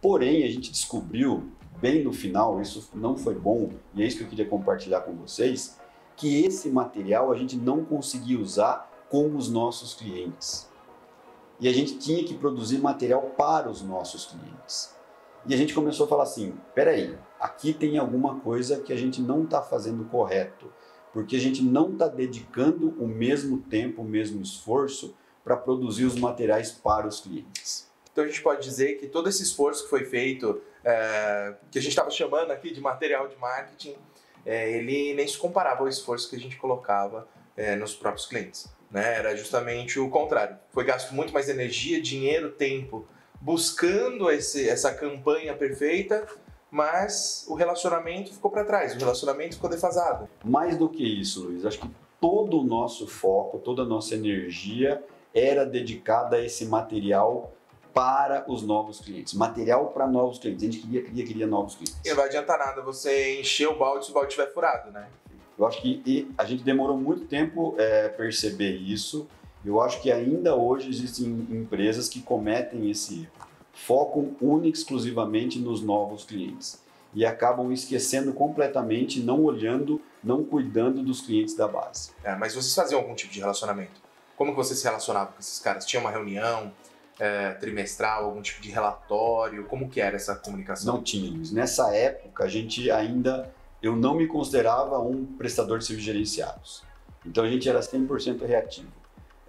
Porém, 0.00 0.44
a 0.44 0.48
gente 0.48 0.70
descobriu, 0.70 1.50
bem 1.80 2.04
no 2.04 2.12
final, 2.12 2.60
isso 2.60 2.88
não 2.94 3.16
foi 3.16 3.34
bom, 3.34 3.70
e 3.94 4.02
é 4.02 4.06
isso 4.06 4.18
que 4.18 4.24
eu 4.24 4.28
queria 4.28 4.46
compartilhar 4.46 5.00
com 5.00 5.12
vocês, 5.14 5.78
que 6.16 6.44
esse 6.44 6.68
material 6.68 7.32
a 7.32 7.36
gente 7.36 7.56
não 7.56 7.84
conseguia 7.84 8.38
usar 8.38 8.93
com 9.14 9.36
os 9.36 9.48
nossos 9.48 9.94
clientes. 9.94 10.68
E 11.60 11.68
a 11.68 11.72
gente 11.72 11.98
tinha 11.98 12.24
que 12.24 12.34
produzir 12.34 12.78
material 12.78 13.22
para 13.38 13.70
os 13.70 13.80
nossos 13.80 14.26
clientes. 14.26 14.92
E 15.46 15.54
a 15.54 15.56
gente 15.56 15.72
começou 15.72 16.06
a 16.06 16.08
falar 16.08 16.24
assim: 16.24 16.52
peraí, 16.74 17.16
aqui 17.38 17.72
tem 17.72 17.96
alguma 17.96 18.40
coisa 18.40 18.80
que 18.80 18.92
a 18.92 18.96
gente 18.96 19.22
não 19.22 19.44
está 19.44 19.62
fazendo 19.62 20.04
correto, 20.06 20.68
porque 21.12 21.36
a 21.36 21.38
gente 21.38 21.62
não 21.62 21.92
está 21.92 22.08
dedicando 22.08 22.88
o 23.00 23.06
mesmo 23.06 23.58
tempo, 23.58 24.02
o 24.02 24.04
mesmo 24.04 24.42
esforço 24.42 25.14
para 25.44 25.56
produzir 25.56 26.06
os 26.06 26.16
materiais 26.16 26.72
para 26.72 27.06
os 27.06 27.20
clientes. 27.20 27.88
Então 28.10 28.24
a 28.24 28.26
gente 28.26 28.42
pode 28.42 28.64
dizer 28.64 28.98
que 28.98 29.06
todo 29.06 29.28
esse 29.28 29.44
esforço 29.44 29.84
que 29.84 29.90
foi 29.90 30.04
feito, 30.06 30.60
é, 30.82 31.54
que 31.70 31.78
a 31.78 31.80
gente 31.82 31.92
estava 31.92 32.10
chamando 32.10 32.50
aqui 32.50 32.72
de 32.72 32.80
material 32.80 33.28
de 33.28 33.36
marketing, 33.36 33.94
é, 34.44 34.72
ele 34.72 35.14
nem 35.14 35.28
se 35.28 35.38
comparava 35.38 35.82
ao 35.82 35.88
esforço 35.88 36.28
que 36.28 36.34
a 36.34 36.40
gente 36.40 36.56
colocava 36.56 37.28
é, 37.56 37.76
nos 37.76 37.94
próprios 37.94 38.26
clientes. 38.26 38.74
Né? 38.94 39.18
Era 39.18 39.36
justamente 39.36 39.98
o 39.98 40.08
contrário. 40.08 40.56
Foi 40.70 40.84
gasto 40.84 41.12
muito 41.12 41.34
mais 41.34 41.48
energia, 41.48 42.00
dinheiro, 42.00 42.52
tempo 42.52 43.04
buscando 43.40 44.30
esse, 44.30 44.68
essa 44.68 44.94
campanha 44.94 45.52
perfeita, 45.52 46.26
mas 46.70 47.44
o 47.48 47.54
relacionamento 47.54 48.32
ficou 48.32 48.50
para 48.50 48.64
trás, 48.64 48.94
o 48.94 48.98
relacionamento 48.98 49.56
ficou 49.56 49.68
defasado. 49.68 50.28
Mais 50.42 50.78
do 50.78 50.88
que 50.88 51.02
isso, 51.02 51.44
Luiz, 51.44 51.66
acho 51.66 51.80
que 51.80 51.90
todo 52.20 52.60
o 52.60 52.64
nosso 52.64 53.06
foco, 53.06 53.58
toda 53.58 53.82
a 53.82 53.84
nossa 53.84 54.14
energia 54.14 55.04
era 55.34 55.66
dedicada 55.66 56.36
a 56.36 56.44
esse 56.44 56.64
material 56.64 57.52
para 57.92 58.44
os 58.48 58.62
novos 58.62 59.00
clientes, 59.00 59.34
material 59.34 59.88
para 59.88 60.06
novos 60.06 60.38
clientes. 60.38 60.62
A 60.62 60.66
gente 60.66 60.80
queria, 60.80 61.02
queria, 61.02 61.26
queria 61.26 61.46
novos 61.46 61.74
clientes. 61.74 62.00
E 62.04 62.08
não 62.08 62.16
vai 62.16 62.26
adiantar 62.26 62.58
nada 62.58 62.80
você 62.80 63.40
encher 63.40 63.68
o 63.68 63.76
balde 63.76 64.06
se 64.06 64.10
o 64.12 64.14
balde 64.14 64.28
estiver 64.28 64.52
furado, 64.52 64.90
né? 64.90 65.08
Eu 65.58 65.66
acho 65.66 65.80
que 65.80 66.28
a 66.36 66.44
gente 66.44 66.64
demorou 66.64 66.96
muito 66.96 67.26
tempo 67.26 67.74
é, 67.78 68.08
perceber 68.08 68.76
isso. 68.76 69.26
Eu 69.64 69.80
acho 69.80 70.02
que 70.02 70.10
ainda 70.10 70.54
hoje 70.54 70.90
existem 70.90 71.26
empresas 71.50 72.08
que 72.08 72.20
cometem 72.20 72.90
esse 72.90 73.20
erro. 73.20 73.48
Focam 73.72 74.36
única 74.40 74.76
exclusivamente 74.76 75.58
nos 75.58 75.82
novos 75.82 76.24
clientes 76.24 76.82
e 77.14 77.24
acabam 77.24 77.72
esquecendo 77.72 78.32
completamente, 78.32 79.20
não 79.20 79.42
olhando, 79.42 80.00
não 80.22 80.44
cuidando 80.44 81.02
dos 81.02 81.20
clientes 81.20 81.54
da 81.54 81.68
base. 81.68 82.10
É, 82.22 82.34
mas 82.34 82.54
vocês 82.54 82.74
faziam 82.74 83.00
algum 83.00 83.14
tipo 83.14 83.32
de 83.32 83.40
relacionamento? 83.40 84.02
Como 84.36 84.50
que 84.50 84.56
você 84.56 84.74
se 84.74 84.84
relacionava 84.84 85.32
com 85.32 85.38
esses 85.38 85.60
caras? 85.60 85.86
Tinha 85.86 86.00
uma 86.00 86.10
reunião 86.10 86.72
é, 87.18 87.52
trimestral, 87.52 88.24
algum 88.24 88.42
tipo 88.42 88.60
de 88.60 88.70
relatório? 88.70 89.64
Como 89.64 89.88
que 89.88 90.00
era 90.00 90.16
essa 90.16 90.34
comunicação? 90.34 90.94
Não 90.94 91.02
tinha, 91.02 91.32
Nessa 91.52 91.94
época, 91.94 92.44
a 92.44 92.48
gente 92.48 92.90
ainda 92.90 93.53
eu 93.84 93.94
não 93.94 94.14
me 94.14 94.26
considerava 94.26 94.98
um 94.98 95.24
prestador 95.24 95.78
de 95.78 95.84
serviços 95.84 96.06
gerenciados. 96.06 96.82
Então 97.26 97.44
a 97.44 97.48
gente 97.48 97.68
era 97.68 97.80
100% 97.80 98.44
reativo. 98.46 98.88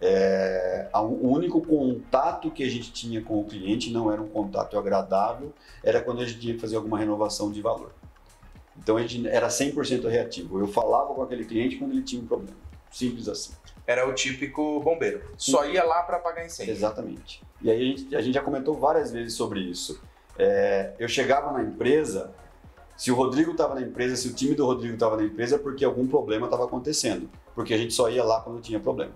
É, 0.02 0.90
o 0.94 1.30
único 1.30 1.62
contato 1.62 2.52
que 2.52 2.64
a 2.64 2.70
gente 2.70 2.92
tinha 2.92 3.22
com 3.22 3.40
o 3.40 3.46
cliente 3.46 3.92
não 3.92 4.12
era 4.12 4.22
um 4.22 4.28
contato 4.28 4.78
agradável, 4.78 5.54
era 5.82 6.02
quando 6.02 6.22
a 6.22 6.26
gente 6.26 6.40
tinha 6.40 6.54
que 6.54 6.60
fazer 6.60 6.76
alguma 6.76 7.00
renovação 7.00 7.50
de 7.50 7.62
valor. 7.62 7.94
Então 8.78 8.98
a 8.98 9.02
gente 9.02 9.26
era 9.28 9.48
100% 9.48 10.08
reativo. 10.10 10.60
Eu 10.60 10.68
falava 10.68 11.14
com 11.14 11.22
aquele 11.22 11.46
cliente 11.46 11.78
quando 11.78 11.92
ele 11.92 12.04
tinha 12.04 12.22
um 12.22 12.28
problema. 12.28 12.58
Simples 12.92 13.28
assim. 13.30 13.54
Era 13.88 14.08
o 14.08 14.14
típico 14.14 14.80
bombeiro. 14.82 15.22
Só 15.38 15.66
ia 15.66 15.84
lá 15.84 16.04
para 16.04 16.18
apagar 16.18 16.46
incêndio. 16.46 16.74
Exatamente. 16.74 17.42
E 17.62 17.72
aí 17.72 17.82
a 17.82 17.86
gente, 17.86 18.16
a 18.16 18.22
gente, 18.22 18.34
já 18.34 18.42
comentou 18.42 18.76
várias 18.76 19.12
vezes 19.12 19.34
sobre 19.34 19.62
isso. 19.62 20.02
É, 20.38 20.94
eu 21.00 21.08
chegava 21.08 21.52
na 21.54 21.64
empresa 21.64 22.34
Se 22.98 23.12
o 23.12 23.16
Rodrigo 23.16 23.52
estava 23.52 23.76
na 23.76 23.82
empresa, 23.82 24.16
se 24.16 24.28
o 24.28 24.34
time 24.34 24.56
do 24.56 24.66
Rodrigo 24.66 24.94
estava 24.94 25.18
na 25.18 25.24
empresa, 25.24 25.56
é 25.56 25.60
porque 25.60 25.84
algum 25.84 26.08
problema 26.08 26.48
estava 26.48 26.66
acontecendo. 26.66 27.30
Porque 27.54 27.74
a 27.74 27.78
gente 27.78 27.94
só 27.94 28.10
ia 28.10 28.24
lá 28.24 28.42
quando 28.42 28.62
tinha 28.62 28.80
problema. 28.80 29.14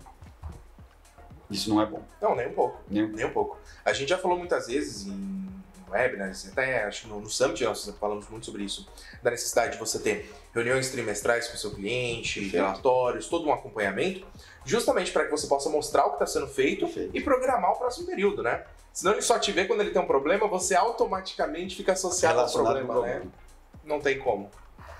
Isso 1.49 1.69
não 1.69 1.81
é 1.81 1.85
bom. 1.85 2.03
Não, 2.21 2.35
nem 2.35 2.47
um 2.47 2.53
pouco. 2.53 2.79
Nem, 2.89 3.07
nem 3.07 3.25
um 3.25 3.31
pouco. 3.31 3.57
A 3.83 3.93
gente 3.93 4.09
já 4.09 4.17
falou 4.17 4.37
muitas 4.37 4.67
vezes 4.67 5.07
em 5.07 5.49
webinars, 5.89 6.45
né? 6.45 6.51
até 6.51 6.83
acho 6.83 7.03
que 7.03 7.07
no, 7.07 7.19
no 7.19 7.29
Summit 7.29 7.63
nós 7.63 7.91
falamos 7.99 8.29
muito 8.29 8.45
sobre 8.45 8.63
isso, 8.63 8.87
da 9.23 9.31
necessidade 9.31 9.73
de 9.73 9.79
você 9.79 9.99
ter 9.99 10.31
reuniões 10.53 10.89
trimestrais 10.91 11.47
com 11.47 11.55
o 11.55 11.57
seu 11.57 11.71
cliente, 11.71 12.41
Perfeito. 12.41 12.55
relatórios, 12.61 13.27
todo 13.27 13.47
um 13.47 13.53
acompanhamento, 13.53 14.25
justamente 14.63 15.11
para 15.11 15.25
que 15.25 15.31
você 15.31 15.47
possa 15.47 15.69
mostrar 15.69 16.05
o 16.05 16.09
que 16.09 16.15
está 16.23 16.27
sendo 16.27 16.47
feito 16.47 16.85
Perfeito. 16.85 17.17
e 17.17 17.21
programar 17.21 17.71
o 17.71 17.75
próximo 17.75 18.05
período, 18.05 18.43
né? 18.43 18.63
Senão 18.93 19.13
ele 19.13 19.21
só 19.21 19.39
te 19.39 19.51
vê 19.51 19.65
quando 19.65 19.81
ele 19.81 19.91
tem 19.91 20.01
um 20.01 20.07
problema, 20.07 20.47
você 20.47 20.75
automaticamente 20.75 21.75
fica 21.75 21.93
associado 21.93 22.39
ao 22.39 22.51
problema, 22.51 22.93
problema, 22.93 23.19
né? 23.25 23.31
Não 23.89 23.99
tem 23.99 24.19
como. 24.19 24.51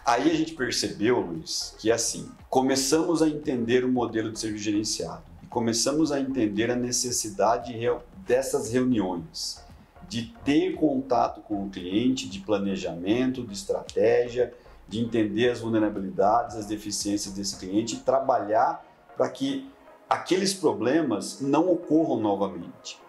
Aí 0.03 0.31
a 0.31 0.33
gente 0.33 0.55
percebeu, 0.55 1.19
Luiz, 1.19 1.75
que 1.77 1.91
assim, 1.91 2.27
começamos 2.49 3.21
a 3.21 3.29
entender 3.29 3.85
o 3.85 3.87
modelo 3.87 4.31
de 4.31 4.39
serviço 4.39 4.63
gerenciado 4.63 5.21
e 5.43 5.45
começamos 5.45 6.11
a 6.11 6.19
entender 6.19 6.71
a 6.71 6.75
necessidade 6.75 7.77
dessas 8.25 8.71
reuniões, 8.71 9.63
de 10.07 10.33
ter 10.43 10.73
contato 10.73 11.39
com 11.41 11.67
o 11.67 11.69
cliente, 11.69 12.27
de 12.27 12.39
planejamento, 12.39 13.45
de 13.45 13.53
estratégia, 13.53 14.51
de 14.87 14.99
entender 14.99 15.51
as 15.51 15.59
vulnerabilidades, 15.59 16.55
as 16.55 16.65
deficiências 16.65 17.35
desse 17.35 17.57
cliente 17.57 17.97
e 17.97 17.99
trabalhar 17.99 18.83
para 19.15 19.29
que 19.29 19.69
aqueles 20.09 20.51
problemas 20.51 21.39
não 21.39 21.71
ocorram 21.71 22.19
novamente. 22.19 22.99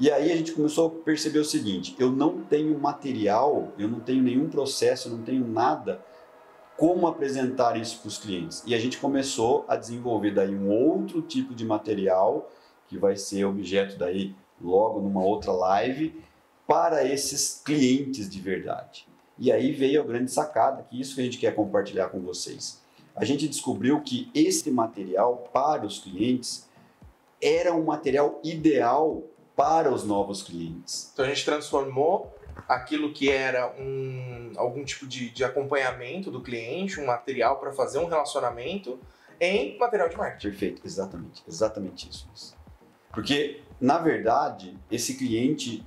E 0.00 0.10
aí 0.10 0.32
a 0.32 0.36
gente 0.36 0.52
começou 0.52 0.86
a 0.86 1.04
perceber 1.04 1.40
o 1.40 1.44
seguinte: 1.44 1.94
eu 1.98 2.10
não 2.10 2.42
tenho 2.42 2.76
material, 2.78 3.70
eu 3.78 3.86
não 3.86 4.00
tenho 4.00 4.22
nenhum 4.22 4.48
processo, 4.48 5.08
eu 5.08 5.12
não 5.12 5.22
tenho 5.22 5.46
nada 5.46 6.02
como 6.78 7.06
apresentar 7.06 7.76
isso 7.76 7.98
para 8.00 8.08
os 8.08 8.16
clientes. 8.16 8.62
E 8.66 8.74
a 8.74 8.78
gente 8.78 8.96
começou 8.96 9.66
a 9.68 9.76
desenvolver 9.76 10.30
daí 10.30 10.54
um 10.54 10.70
outro 10.70 11.20
tipo 11.20 11.54
de 11.54 11.66
material 11.66 12.50
que 12.88 12.96
vai 12.96 13.14
ser 13.14 13.44
objeto 13.44 13.98
daí 13.98 14.34
logo 14.58 15.00
numa 15.00 15.22
outra 15.22 15.52
live 15.52 16.18
para 16.66 17.04
esses 17.04 17.60
clientes 17.62 18.30
de 18.30 18.40
verdade. 18.40 19.06
E 19.38 19.52
aí 19.52 19.70
veio 19.70 20.00
a 20.00 20.04
grande 20.04 20.30
sacada, 20.30 20.82
que 20.82 20.98
isso 20.98 21.14
que 21.14 21.20
a 21.20 21.24
gente 21.24 21.36
quer 21.36 21.54
compartilhar 21.54 22.08
com 22.08 22.20
vocês. 22.20 22.80
A 23.14 23.26
gente 23.26 23.46
descobriu 23.46 24.00
que 24.00 24.30
esse 24.34 24.70
material 24.70 25.50
para 25.52 25.84
os 25.84 25.98
clientes 25.98 26.66
era 27.42 27.74
um 27.74 27.84
material 27.84 28.40
ideal 28.42 29.22
para 29.60 29.92
os 29.92 30.04
novos 30.04 30.42
clientes. 30.42 31.10
Então 31.12 31.22
a 31.22 31.28
gente 31.28 31.44
transformou 31.44 32.34
aquilo 32.66 33.12
que 33.12 33.28
era 33.28 33.70
um, 33.78 34.52
algum 34.56 34.82
tipo 34.82 35.06
de, 35.06 35.28
de 35.28 35.44
acompanhamento 35.44 36.30
do 36.30 36.40
cliente, 36.40 36.98
um 36.98 37.04
material 37.04 37.58
para 37.58 37.70
fazer 37.70 37.98
um 37.98 38.06
relacionamento, 38.06 38.98
em 39.38 39.76
material 39.76 40.08
de 40.08 40.16
marketing. 40.16 40.48
Perfeito, 40.48 40.80
exatamente, 40.82 41.42
exatamente 41.46 42.08
isso. 42.08 42.56
Porque, 43.12 43.60
na 43.78 43.98
verdade, 43.98 44.78
esse 44.90 45.18
cliente, 45.18 45.84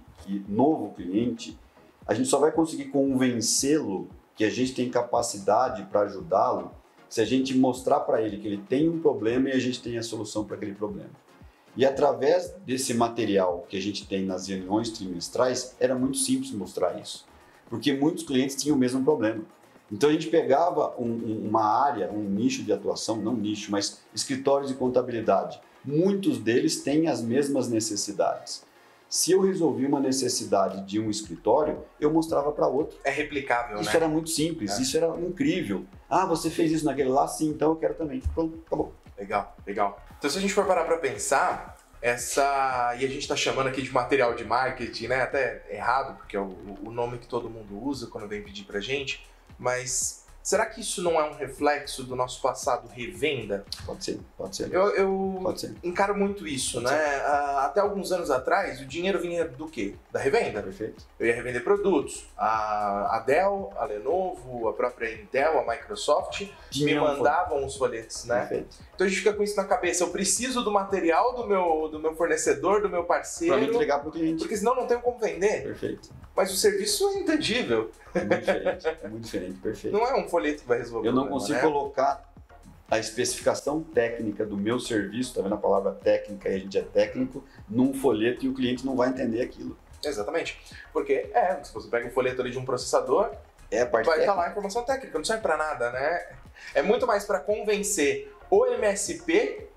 novo 0.48 0.94
cliente, 0.94 1.58
a 2.06 2.14
gente 2.14 2.30
só 2.30 2.38
vai 2.38 2.52
conseguir 2.52 2.86
convencê-lo 2.86 4.08
que 4.36 4.46
a 4.46 4.52
gente 4.52 4.76
tem 4.76 4.88
capacidade 4.88 5.82
para 5.86 6.02
ajudá-lo 6.02 6.72
se 7.10 7.22
a 7.22 7.26
gente 7.26 7.58
mostrar 7.58 8.02
para 8.02 8.22
ele 8.22 8.38
que 8.38 8.46
ele 8.46 8.64
tem 8.70 8.88
um 8.88 9.00
problema 9.00 9.50
e 9.50 9.54
a 9.54 9.60
gente 9.60 9.82
tem 9.82 9.98
a 9.98 10.04
solução 10.04 10.46
para 10.46 10.58
aquele 10.58 10.76
problema. 10.76 11.24
E 11.76 11.86
através 11.86 12.54
desse 12.66 12.94
material 12.94 13.66
que 13.68 13.76
a 13.76 13.82
gente 13.82 14.08
tem 14.08 14.26
nas 14.26 14.48
reuniões 14.48 14.90
trimestrais, 14.92 15.76
era 15.80 15.96
muito 15.96 16.18
simples 16.18 16.52
mostrar 16.52 17.00
isso, 17.00 17.26
porque 17.70 17.94
muitos 17.94 18.24
clientes 18.24 18.56
tinham 18.56 18.76
o 18.76 18.80
mesmo 18.80 19.04
problema. 19.04 19.44
Então 19.92 20.10
a 20.10 20.14
gente 20.14 20.28
pegava 20.28 20.94
um, 21.00 21.06
um, 21.06 21.48
uma 21.50 21.64
área, 21.64 22.12
um 22.12 22.24
nicho 22.24 22.64
de 22.64 22.72
atuação, 22.72 23.18
não 23.18 23.36
nicho, 23.36 23.72
mas 23.72 24.02
escritórios 24.14 24.70
de 24.70 24.76
contabilidade. 24.76 25.60
Muitos 25.84 26.38
deles 26.38 26.82
têm 26.82 27.08
as 27.08 27.22
mesmas 27.22 27.70
necessidades. 27.70 28.64
Se 29.10 29.32
eu 29.32 29.42
resolvi 29.42 29.86
uma 29.86 30.00
necessidade 30.00 30.82
de 30.88 31.00
um 31.00 31.10
escritório, 31.10 31.84
eu 32.00 32.12
mostrava 32.12 32.52
para 32.52 32.68
outro. 32.68 32.98
É 33.04 33.12
replicável, 33.12 33.76
isso 33.76 33.84
né? 33.84 33.90
Isso 33.90 33.98
era 33.98 34.08
muito 34.08 34.30
simples, 34.32 34.72
é. 34.72 34.82
isso 34.82 34.98
era 34.98 35.08
incrível. 35.20 35.86
Ah, 36.10 36.26
você 36.26 36.50
fez 36.50 36.72
isso 36.72 36.86
naquele 36.86 37.10
lá? 37.10 37.28
Sim, 37.28 37.50
então 37.50 37.70
eu 37.70 37.76
quero 37.76 37.94
também. 37.94 38.22
Pronto, 38.34 38.58
acabou. 38.66 38.92
Legal, 39.16 39.56
legal. 39.68 40.02
Então, 40.24 40.32
se 40.32 40.38
a 40.38 40.42
gente 40.42 40.54
for 40.54 40.66
parar 40.66 40.86
para 40.86 40.96
pensar, 40.96 41.78
essa. 42.02 42.96
E 42.98 43.04
a 43.04 43.10
gente 43.10 43.24
está 43.24 43.36
chamando 43.36 43.68
aqui 43.68 43.82
de 43.82 43.92
material 43.92 44.34
de 44.34 44.46
marketing, 44.46 45.08
né? 45.08 45.22
Até 45.22 45.66
errado, 45.70 46.16
porque 46.16 46.38
é 46.38 46.40
o, 46.40 46.78
o 46.82 46.92
nome 46.92 47.18
que 47.18 47.28
todo 47.28 47.50
mundo 47.50 47.78
usa 47.78 48.08
quando 48.08 48.26
vem 48.26 48.42
pedir 48.42 48.64
para 48.64 48.80
gente, 48.80 49.28
mas 49.60 50.23
Será 50.44 50.66
que 50.66 50.82
isso 50.82 51.02
não 51.02 51.18
é 51.18 51.24
um 51.24 51.34
reflexo 51.34 52.04
do 52.04 52.18
nosso 52.18 52.42
passado 52.42 52.90
revenda? 52.90 53.64
Pode 53.86 54.04
ser, 54.04 54.20
pode 54.38 54.58
ser. 54.58 54.74
Eu, 54.74 54.90
eu 54.90 55.40
pode 55.42 55.62
ser. 55.62 55.74
encaro 55.82 56.14
muito 56.14 56.46
isso, 56.46 56.82
pode 56.82 56.94
né? 56.94 57.18
Uh, 57.20 57.58
até 57.60 57.80
alguns 57.80 58.12
anos 58.12 58.30
atrás, 58.30 58.82
o 58.82 58.86
dinheiro 58.86 59.20
vinha 59.20 59.48
do 59.48 59.70
quê? 59.70 59.96
Da 60.12 60.20
revenda. 60.20 60.62
Perfeito. 60.62 61.06
Eu 61.18 61.28
ia 61.28 61.34
revender 61.34 61.64
produtos. 61.64 62.28
A, 62.38 63.24
Dell, 63.26 63.72
a 63.78 63.86
Lenovo, 63.86 64.68
a 64.68 64.74
própria 64.74 65.14
Intel, 65.14 65.60
a 65.60 65.72
Microsoft 65.72 66.46
me 66.76 66.96
mandavam 66.96 67.66
os 67.66 67.78
folhetos, 67.78 68.26
né? 68.26 68.42
Perfeito. 68.42 68.76
Então 68.94 69.08
a 69.08 69.10
gente 69.10 69.20
fica 69.20 69.32
com 69.32 69.44
isso 69.44 69.56
na 69.56 69.64
cabeça. 69.64 70.04
Eu 70.04 70.10
preciso 70.10 70.62
do 70.62 70.72
material 70.72 71.36
do 71.36 71.48
meu, 71.48 71.88
do 71.88 72.00
meu 72.00 72.16
fornecedor, 72.16 72.82
do 72.82 72.90
meu 72.90 73.06
parceiro. 73.06 73.56
Para 73.56 73.64
me 73.64 73.74
entregar 73.74 74.00
para 74.00 74.10
o 74.10 74.12
cliente. 74.12 74.40
Porque 74.40 74.58
senão 74.58 74.76
não 74.76 74.88
tenho 74.88 75.00
como 75.00 75.18
vender. 75.18 75.64
Perfeito. 75.64 76.10
Mas 76.36 76.52
o 76.52 76.56
serviço 76.56 77.08
é 77.10 77.20
intangível. 77.20 77.92
É 78.14 78.24
muito 78.24 78.40
diferente, 78.40 78.88
é 78.88 79.08
muito 79.08 79.24
diferente, 79.26 79.60
perfeito. 79.60 79.94
Não 79.94 80.06
é 80.06 80.16
um 80.16 80.28
folheto 80.28 80.62
que 80.62 80.68
vai 80.68 80.80
resolver. 80.80 81.08
Eu 81.08 81.14
não 81.14 81.28
problema, 81.28 81.40
consigo 81.40 81.58
né? 81.58 81.62
colocar 81.64 82.34
a 82.90 83.00
especificação 83.00 83.82
técnica 83.82 84.46
do 84.46 84.58
meu 84.58 84.80
serviço, 84.80 85.34
tá 85.34 85.42
vendo 85.42 85.56
a 85.56 85.58
palavra 85.58 85.94
técnica 85.94 86.50
e 86.50 86.56
a 86.56 86.60
gente 86.60 86.78
é 86.78 86.82
técnico, 86.82 87.44
num 87.68 87.94
folheto 87.94 88.46
e 88.46 88.50
o 88.50 88.54
cliente 88.54 88.86
não 88.86 88.96
vai 88.96 89.10
entender 89.10 89.42
aquilo. 89.42 89.78
Exatamente. 90.04 90.60
Porque, 90.92 91.30
é, 91.34 91.64
se 91.64 91.74
você 91.74 91.88
pega 91.88 92.08
um 92.08 92.12
folheto 92.12 92.42
ali 92.42 92.52
de 92.52 92.58
um 92.58 92.66
processador, 92.66 93.32
é 93.72 93.86
vai 93.86 94.04
estar 94.04 94.36
lá 94.36 94.46
a 94.46 94.50
informação 94.52 94.84
técnica, 94.84 95.18
não 95.18 95.26
serve 95.26 95.42
para 95.42 95.58
nada, 95.58 95.92
né? 95.92 96.36
É 96.76 96.82
muito 96.82 97.08
mais 97.08 97.26
para 97.26 97.40
convencer 97.40 98.32
o 98.50 98.66
MSP 98.68 99.68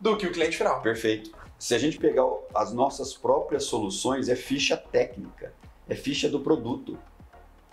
do 0.00 0.16
que 0.16 0.26
o 0.26 0.32
cliente 0.32 0.56
final. 0.56 0.80
Perfeito. 0.80 1.30
Se 1.58 1.74
a 1.74 1.78
gente 1.78 1.98
pegar 1.98 2.24
as 2.54 2.72
nossas 2.72 3.14
próprias 3.14 3.64
soluções, 3.64 4.28
é 4.28 4.34
ficha 4.34 4.76
técnica, 4.76 5.52
é 5.92 5.96
ficha 5.96 6.28
do 6.28 6.40
produto. 6.40 6.98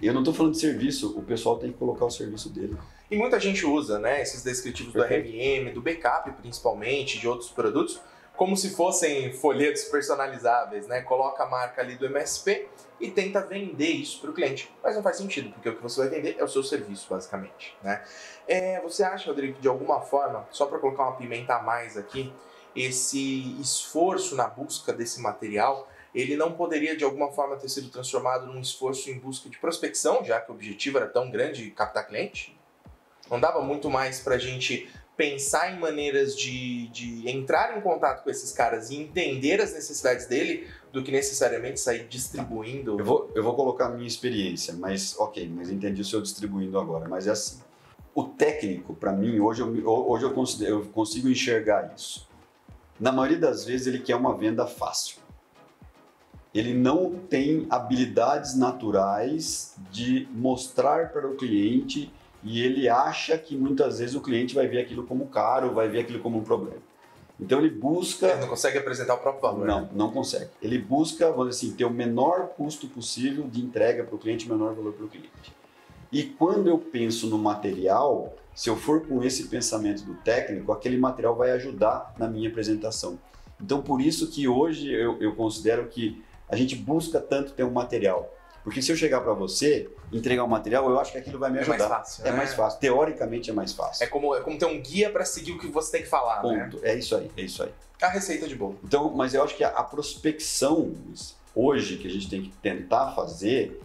Eu 0.01 0.13
não 0.13 0.21
estou 0.21 0.33
falando 0.33 0.53
de 0.53 0.59
serviço, 0.59 1.17
o 1.17 1.23
pessoal 1.23 1.57
tem 1.57 1.71
que 1.71 1.77
colocar 1.77 2.05
o 2.05 2.11
serviço 2.11 2.49
dele. 2.49 2.77
E 3.11 3.17
muita 3.17 3.39
gente 3.39 3.65
usa, 3.65 3.99
né, 3.99 4.21
esses 4.21 4.43
descritivos 4.43 4.93
Perfeito. 4.93 5.29
do 5.29 5.37
RMM, 5.37 5.73
do 5.73 5.81
backup 5.81 6.31
principalmente, 6.33 7.19
de 7.19 7.27
outros 7.27 7.49
produtos, 7.49 7.99
como 8.37 8.55
se 8.55 8.69
fossem 8.69 9.33
folhetos 9.33 9.83
personalizáveis, 9.85 10.87
né? 10.87 11.01
Coloca 11.01 11.43
a 11.43 11.45
marca 11.45 11.81
ali 11.81 11.97
do 11.97 12.05
MSP 12.05 12.69
e 12.97 13.11
tenta 13.11 13.41
vender 13.41 13.89
isso 13.89 14.21
para 14.21 14.29
o 14.29 14.33
cliente. 14.33 14.71
Mas 14.81 14.95
não 14.95 15.03
faz 15.03 15.17
sentido, 15.17 15.51
porque 15.51 15.67
o 15.67 15.75
que 15.75 15.83
você 15.83 15.99
vai 15.99 16.09
vender 16.09 16.37
é 16.39 16.43
o 16.43 16.47
seu 16.47 16.63
serviço, 16.63 17.05
basicamente, 17.09 17.75
né? 17.83 18.01
É, 18.47 18.79
você 18.79 19.03
acha, 19.03 19.27
Rodrigo, 19.27 19.55
que 19.55 19.61
de 19.61 19.67
alguma 19.67 19.99
forma, 19.99 20.47
só 20.51 20.65
para 20.67 20.79
colocar 20.79 21.03
uma 21.03 21.17
pimenta 21.17 21.55
a 21.55 21.61
mais 21.61 21.97
aqui, 21.97 22.31
esse 22.73 23.59
esforço 23.59 24.37
na 24.37 24.47
busca 24.47 24.93
desse 24.93 25.19
material 25.19 25.89
ele 26.13 26.35
não 26.35 26.53
poderia 26.53 26.95
de 26.95 27.03
alguma 27.03 27.31
forma 27.31 27.55
ter 27.55 27.69
sido 27.69 27.89
transformado 27.89 28.47
num 28.47 28.59
esforço 28.59 29.09
em 29.09 29.19
busca 29.19 29.49
de 29.49 29.57
prospecção, 29.57 30.23
já 30.23 30.39
que 30.39 30.51
o 30.51 30.55
objetivo 30.55 30.97
era 30.97 31.07
tão 31.07 31.29
grande 31.29 31.69
captar 31.71 32.07
cliente? 32.07 32.57
Não 33.29 33.39
dava 33.39 33.61
muito 33.61 33.89
mais 33.89 34.19
para 34.19 34.35
a 34.35 34.39
gente 34.39 34.89
pensar 35.15 35.71
em 35.75 35.79
maneiras 35.79 36.35
de, 36.35 36.87
de 36.87 37.29
entrar 37.29 37.77
em 37.77 37.81
contato 37.81 38.23
com 38.23 38.29
esses 38.29 38.51
caras 38.53 38.89
e 38.89 38.95
entender 38.95 39.61
as 39.61 39.73
necessidades 39.73 40.25
dele 40.25 40.67
do 40.93 41.03
que 41.03 41.11
necessariamente 41.11 41.79
sair 41.79 42.07
distribuindo? 42.07 42.97
Eu 42.97 43.05
vou, 43.05 43.31
eu 43.35 43.43
vou 43.43 43.53
colocar 43.53 43.87
a 43.87 43.89
minha 43.89 44.07
experiência, 44.07 44.73
mas 44.73 45.19
ok, 45.19 45.51
mas 45.53 45.69
entendi 45.69 46.01
o 46.01 46.05
seu 46.05 46.21
distribuindo 46.21 46.79
agora, 46.79 47.07
mas 47.07 47.27
é 47.27 47.31
assim. 47.31 47.61
O 48.15 48.23
técnico, 48.23 48.95
para 48.95 49.11
mim, 49.11 49.39
hoje, 49.39 49.61
eu, 49.61 49.87
hoje 49.87 50.23
eu, 50.23 50.33
considero, 50.33 50.79
eu 50.79 50.85
consigo 50.85 51.29
enxergar 51.29 51.93
isso. 51.95 52.27
Na 52.99 53.11
maioria 53.11 53.37
das 53.37 53.63
vezes 53.63 53.87
ele 53.87 53.99
quer 53.99 54.15
uma 54.15 54.35
venda 54.35 54.65
fácil 54.65 55.17
ele 56.53 56.73
não 56.73 57.11
tem 57.29 57.67
habilidades 57.69 58.55
naturais 58.55 59.75
de 59.91 60.27
mostrar 60.31 61.11
para 61.11 61.27
o 61.27 61.35
cliente 61.35 62.11
e 62.43 62.61
ele 62.61 62.89
acha 62.89 63.37
que 63.37 63.55
muitas 63.55 63.99
vezes 63.99 64.15
o 64.15 64.21
cliente 64.21 64.55
vai 64.55 64.67
ver 64.67 64.79
aquilo 64.79 65.03
como 65.05 65.27
caro, 65.27 65.73
vai 65.73 65.87
ver 65.87 65.99
aquilo 65.99 66.19
como 66.19 66.39
um 66.39 66.43
problema. 66.43 66.81
Então 67.39 67.59
ele 67.59 67.69
busca. 67.69 68.27
Ele 68.27 68.41
não 68.41 68.47
consegue 68.47 68.77
apresentar 68.77 69.13
o 69.13 69.17
próprio 69.17 69.41
valor. 69.41 69.65
Não, 69.65 69.81
né? 69.81 69.89
não 69.93 70.11
consegue. 70.11 70.49
Ele 70.61 70.77
busca, 70.77 71.31
vamos 71.31 71.55
dizer 71.55 71.67
assim, 71.67 71.75
ter 71.75 71.85
o 71.85 71.89
menor 71.89 72.47
custo 72.49 72.87
possível 72.87 73.47
de 73.47 73.61
entrega 73.61 74.03
para 74.03 74.15
o 74.15 74.17
cliente, 74.17 74.45
o 74.45 74.49
menor 74.51 74.73
valor 74.73 74.93
para 74.93 75.05
o 75.05 75.09
cliente. 75.09 75.53
E 76.11 76.23
quando 76.23 76.67
eu 76.67 76.77
penso 76.77 77.27
no 77.27 77.37
material, 77.37 78.35
se 78.55 78.69
eu 78.69 78.75
for 78.75 79.05
com 79.05 79.23
esse 79.23 79.47
pensamento 79.47 80.03
do 80.03 80.15
técnico, 80.15 80.71
aquele 80.71 80.97
material 80.97 81.35
vai 81.35 81.51
ajudar 81.51 82.13
na 82.17 82.27
minha 82.27 82.49
apresentação. 82.49 83.17
Então 83.61 83.81
por 83.81 84.01
isso 84.01 84.29
que 84.29 84.47
hoje 84.47 84.91
eu, 84.91 85.21
eu 85.21 85.35
considero 85.35 85.87
que 85.87 86.21
a 86.49 86.55
gente 86.55 86.75
busca 86.75 87.19
tanto 87.19 87.53
ter 87.53 87.63
um 87.63 87.71
material. 87.71 88.35
Porque 88.63 88.81
se 88.81 88.91
eu 88.91 88.95
chegar 88.95 89.21
para 89.21 89.33
você, 89.33 89.89
entregar 90.11 90.43
um 90.43 90.47
material, 90.47 90.89
eu 90.89 90.99
acho 90.99 91.11
que 91.11 91.17
aquilo 91.17 91.39
vai 91.39 91.49
me 91.49 91.59
ajudar. 91.59 91.75
É 91.75 91.79
mais 91.79 91.89
fácil. 91.89 92.27
É 92.27 92.31
né? 92.31 92.37
mais 92.37 92.53
fácil. 92.53 92.79
Teoricamente 92.79 93.49
é 93.49 93.53
mais 93.53 93.73
fácil. 93.73 94.03
É 94.03 94.07
como, 94.07 94.35
é 94.35 94.41
como 94.41 94.57
ter 94.57 94.65
um 94.65 94.81
guia 94.81 95.09
para 95.09 95.25
seguir 95.25 95.53
o 95.53 95.59
que 95.59 95.67
você 95.67 95.91
tem 95.91 96.01
que 96.01 96.09
falar, 96.09 96.43
né? 96.43 96.69
Ponto. 96.69 96.85
É 96.85 96.95
isso 96.95 97.15
aí, 97.15 97.31
é 97.37 97.41
isso 97.41 97.63
aí. 97.63 97.71
A 98.01 98.07
receita 98.07 98.47
de 98.47 98.55
bolo. 98.55 98.79
Então, 98.83 99.09
mas 99.11 99.33
eu 99.33 99.43
acho 99.43 99.55
que 99.55 99.63
a, 99.63 99.69
a 99.69 99.83
prospecção 99.83 100.93
hoje 101.55 101.97
que 101.97 102.07
a 102.07 102.11
gente 102.11 102.29
tem 102.29 102.43
que 102.43 102.49
tentar 102.61 103.11
fazer, 103.11 103.81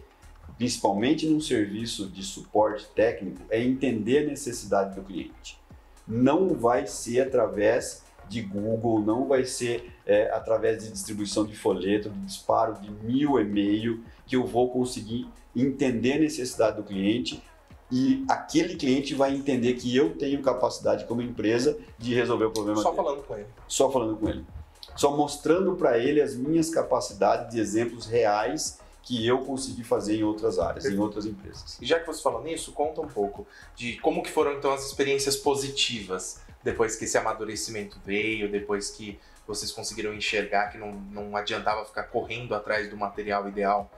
principalmente 0.57 1.27
num 1.27 1.41
serviço 1.41 2.07
de 2.07 2.23
suporte 2.23 2.87
técnico, 2.95 3.41
é 3.51 3.63
entender 3.63 4.25
a 4.25 4.27
necessidade 4.27 4.95
do 4.95 5.03
cliente. 5.03 5.59
Não 6.07 6.55
vai 6.55 6.87
ser 6.87 7.23
através 7.23 8.04
de 8.29 8.43
Google, 8.43 9.01
não 9.01 9.27
vai 9.27 9.45
ser 9.45 9.93
é, 10.07 10.31
através 10.31 10.83
de 10.83 10.91
distribuição 10.91 11.45
de 11.45 11.55
folheto, 11.57 12.11
de 12.11 12.21
disparo 12.21 12.75
de 12.81 12.91
mil 12.91 13.39
e-mail 13.39 14.03
que 14.27 14.37
eu 14.37 14.45
vou 14.45 14.71
conseguir 14.71 15.29
entender 15.55 16.15
a 16.15 16.19
necessidade 16.19 16.77
do 16.77 16.83
cliente 16.83 17.43
e 17.91 18.25
aquele 18.29 18.77
cliente 18.77 19.15
vai 19.15 19.35
entender 19.35 19.75
que 19.75 19.95
eu 19.95 20.17
tenho 20.17 20.43
capacidade 20.43 21.05
como 21.05 21.23
empresa 21.23 21.79
de 21.99 22.15
resolver 22.15 22.47
o 22.47 22.51
problema 22.51 22.81
Só 22.81 22.91
dele. 22.91 23.03
falando 23.03 23.23
com 23.23 23.35
ele. 23.37 23.47
Só 23.69 23.91
falando 23.91 24.17
com 24.17 24.29
ele. 24.29 24.45
Só 24.97 25.17
mostrando 25.17 25.77
para 25.77 25.99
ele 25.99 26.21
as 26.21 26.35
minhas 26.35 26.71
capacidades 26.71 27.55
de 27.55 27.61
exemplos 27.61 28.07
reais 28.07 28.79
que 29.03 29.27
eu 29.27 29.39
consegui 29.41 29.85
fazer 29.85 30.17
em 30.17 30.25
outras 30.25 30.59
áreas, 30.59 30.87
em 30.87 30.99
outras 30.99 31.27
empresas. 31.27 31.79
E 31.81 31.85
já 31.85 32.01
que 32.01 32.07
você 32.07 32.23
falou 32.23 32.43
nisso, 32.43 32.73
conta 32.73 33.03
um 33.03 33.07
pouco 33.07 33.47
de 33.77 33.99
como 33.99 34.23
que 34.23 34.31
foram 34.31 34.55
então 34.55 34.73
as 34.73 34.87
experiências 34.87 35.37
positivas 35.37 36.41
depois 36.65 36.97
que 36.97 37.05
esse 37.05 37.19
amadurecimento 37.19 38.01
veio, 38.05 38.51
depois 38.51 38.91
que 38.91 39.21
vocês 39.47 39.71
conseguiram 39.71 40.15
enxergar 40.15 40.69
que 40.69 40.79
não, 40.79 40.93
não 40.93 41.37
adiantava 41.37 41.85
ficar 41.85 42.05
correndo 42.05 42.55
atrás 42.55 42.89
do 42.89 42.97
material 42.97 43.47
ideal. 43.47 43.91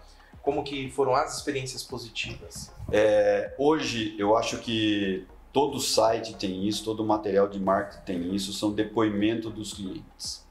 Como 0.43 0.65
que 0.65 0.91
foram 0.91 1.15
as 1.15 1.37
experiências 1.37 1.83
positivas? 1.83 2.73
É, 2.91 3.55
hoje 3.57 4.15
eu 4.19 4.37
acho 4.37 4.59
que 4.59 5.27
todo 5.53 5.79
site 5.81 6.35
tem 6.35 6.67
isso, 6.67 6.85
todo 6.85 7.05
material 7.05 7.49
de 7.49 7.59
marketing 7.61 8.05
tem 8.05 8.35
isso, 8.35 8.53
são 8.53 8.73
depoimento 8.73 9.49
dos 9.49 9.73
clientes. 9.73 10.45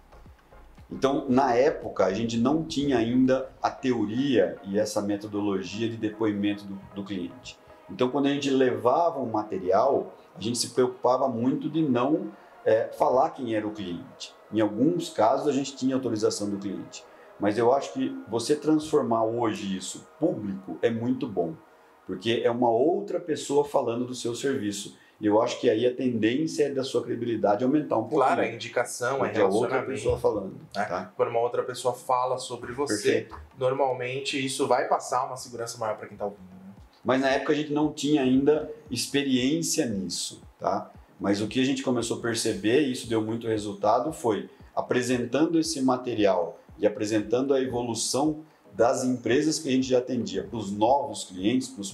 Então, 0.92 1.26
na 1.28 1.54
época, 1.54 2.06
a 2.06 2.14
gente 2.14 2.38
não 2.38 2.64
tinha 2.64 2.98
ainda 2.98 3.50
a 3.62 3.70
teoria 3.70 4.58
e 4.64 4.78
essa 4.78 5.02
metodologia 5.02 5.90
de 5.90 5.98
depoimento 5.98 6.64
do, 6.64 6.80
do 6.94 7.04
cliente. 7.04 7.58
Então, 7.90 8.10
quando 8.10 8.28
a 8.28 8.30
gente 8.30 8.50
levava 8.50 9.20
um 9.20 9.32
material, 9.32 10.16
a 10.38 10.42
gente 10.42 10.58
se 10.58 10.70
preocupava 10.70 11.28
muito 11.28 11.70
de 11.70 11.82
não 11.82 12.32
é, 12.66 12.90
falar 12.98 13.30
quem 13.32 13.56
era 13.56 13.66
o 13.68 13.72
cliente. 13.72 14.34
Em 14.52 14.60
alguns 14.62 15.10
casos, 15.10 15.48
a 15.48 15.52
gente 15.52 15.76
tinha 15.76 15.96
autorização 15.96 16.50
do 16.50 16.58
cliente. 16.58 17.04
Mas 17.40 17.58
eu 17.58 17.74
acho 17.74 17.94
que 17.94 18.16
você 18.30 18.56
transformar 18.56 19.24
hoje 19.26 19.76
isso 19.76 20.08
público 20.20 20.78
é 20.82 20.90
muito 20.90 21.28
bom, 21.28 21.54
porque 22.08 22.42
é 22.44 22.50
uma 22.50 22.70
outra 22.70 23.20
pessoa 23.20 23.66
falando 23.66 24.06
do 24.06 24.16
seu 24.16 24.34
serviço. 24.34 24.98
E 25.20 25.26
eu 25.26 25.42
acho 25.42 25.60
que 25.62 25.70
aí 25.70 25.86
a 25.86 25.94
tendência 25.96 26.66
é 26.66 26.70
da 26.70 26.84
sua 26.84 27.02
credibilidade 27.02 27.64
aumentar 27.64 27.96
um 27.98 28.02
pouquinho. 28.02 28.22
Claro, 28.22 28.42
a 28.42 28.48
indicação, 28.48 29.16
é 29.18 29.20
é 29.20 29.22
outra 29.22 29.42
relacionamento. 29.42 29.88
pessoa 29.88 30.18
falando. 30.18 30.54
né? 30.54 30.86
Tá? 30.86 31.12
Quando 31.16 31.30
uma 31.30 31.40
outra 31.40 31.64
pessoa 31.64 31.94
fala 31.94 32.38
sobre 32.38 32.74
você, 32.74 32.94
Perfeito. 33.12 33.36
normalmente 33.58 34.44
isso 34.44 34.68
vai 34.68 34.88
passar 34.88 35.26
uma 35.26 35.38
segurança 35.38 35.78
maior 35.78 35.98
para 35.98 36.08
quem 36.08 36.16
está 36.16 36.26
ouvindo. 36.26 36.56
Mas 37.06 37.22
na 37.22 37.30
época 37.30 37.54
a 37.54 37.56
gente 37.56 37.72
não 37.72 37.94
tinha 37.94 38.24
ainda 38.24 38.70
experiência 38.90 39.86
nisso, 39.86 40.42
tá? 40.60 40.92
Mas 41.20 41.40
o 41.40 41.48
que 41.48 41.62
a 41.62 41.66
gente 41.66 41.84
começou 41.84 42.18
a 42.18 42.22
perceber, 42.22 42.82
e 42.82 42.92
isso 42.92 43.08
deu 43.08 43.22
muito 43.22 43.48
resultado, 43.48 44.12
foi 44.12 44.50
apresentando 44.76 45.60
esse 45.60 45.82
material 45.82 46.60
e 46.78 46.86
apresentando 46.86 47.54
a 47.54 47.62
evolução 47.62 48.44
das 48.74 49.06
empresas 49.06 49.60
que 49.60 49.70
a 49.70 49.72
gente 49.72 49.88
já 49.88 50.00
atendia 50.00 50.44
para 50.44 50.58
os 50.58 50.72
novos 50.72 51.24
clientes, 51.24 51.70
para 51.70 51.82
os 51.82 51.92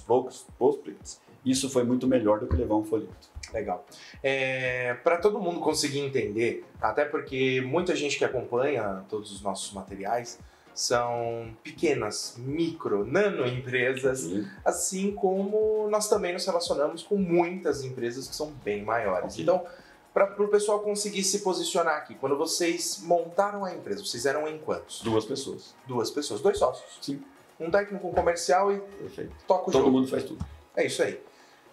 prospects, 0.57 1.21
isso 1.45 1.69
foi 1.69 1.83
muito 1.83 2.07
melhor 2.07 2.39
do 2.39 2.47
que 2.47 2.55
levar 2.55 2.75
um 2.75 2.83
folheto. 2.83 3.29
Legal. 3.53 3.85
É, 4.23 4.93
para 5.03 5.17
todo 5.17 5.39
mundo 5.39 5.59
conseguir 5.59 5.99
entender, 5.99 6.65
até 6.79 7.03
porque 7.03 7.61
muita 7.61 7.95
gente 7.95 8.17
que 8.17 8.23
acompanha 8.23 9.03
todos 9.09 9.31
os 9.31 9.41
nossos 9.41 9.73
materiais 9.73 10.39
são 10.73 11.55
pequenas, 11.63 12.35
micro, 12.37 13.05
nano 13.05 13.45
empresas, 13.45 14.19
Sim. 14.21 14.47
assim 14.63 15.11
como 15.13 15.87
nós 15.89 16.07
também 16.09 16.33
nos 16.33 16.45
relacionamos 16.45 17.03
com 17.03 17.15
muitas 17.17 17.83
empresas 17.83 18.27
que 18.27 18.35
são 18.35 18.51
bem 18.63 18.83
maiores. 18.83 19.33
Sim. 19.33 19.43
Então, 19.43 19.65
para 20.13 20.41
o 20.43 20.47
pessoal 20.47 20.79
conseguir 20.81 21.23
se 21.23 21.39
posicionar 21.39 21.95
aqui, 21.97 22.15
quando 22.15 22.37
vocês 22.37 22.99
montaram 23.03 23.63
a 23.63 23.73
empresa, 23.73 24.03
vocês 24.03 24.25
eram 24.25 24.47
em 24.47 24.57
quantos? 24.57 25.01
Duas 25.01 25.25
pessoas. 25.25 25.73
Duas 25.87 26.11
pessoas, 26.11 26.41
dois 26.41 26.57
sócios. 26.57 26.97
Sim. 27.01 27.23
Um 27.59 27.69
técnico, 27.69 28.07
um 28.07 28.11
comercial 28.11 28.73
e 28.73 28.79
Perfeito. 28.79 29.35
toca 29.47 29.69
o 29.69 29.71
Todo 29.71 29.83
jogo. 29.85 29.91
mundo 29.91 30.07
faz 30.07 30.23
tudo. 30.23 30.43
É 30.75 30.85
isso 30.85 31.01
aí. 31.03 31.21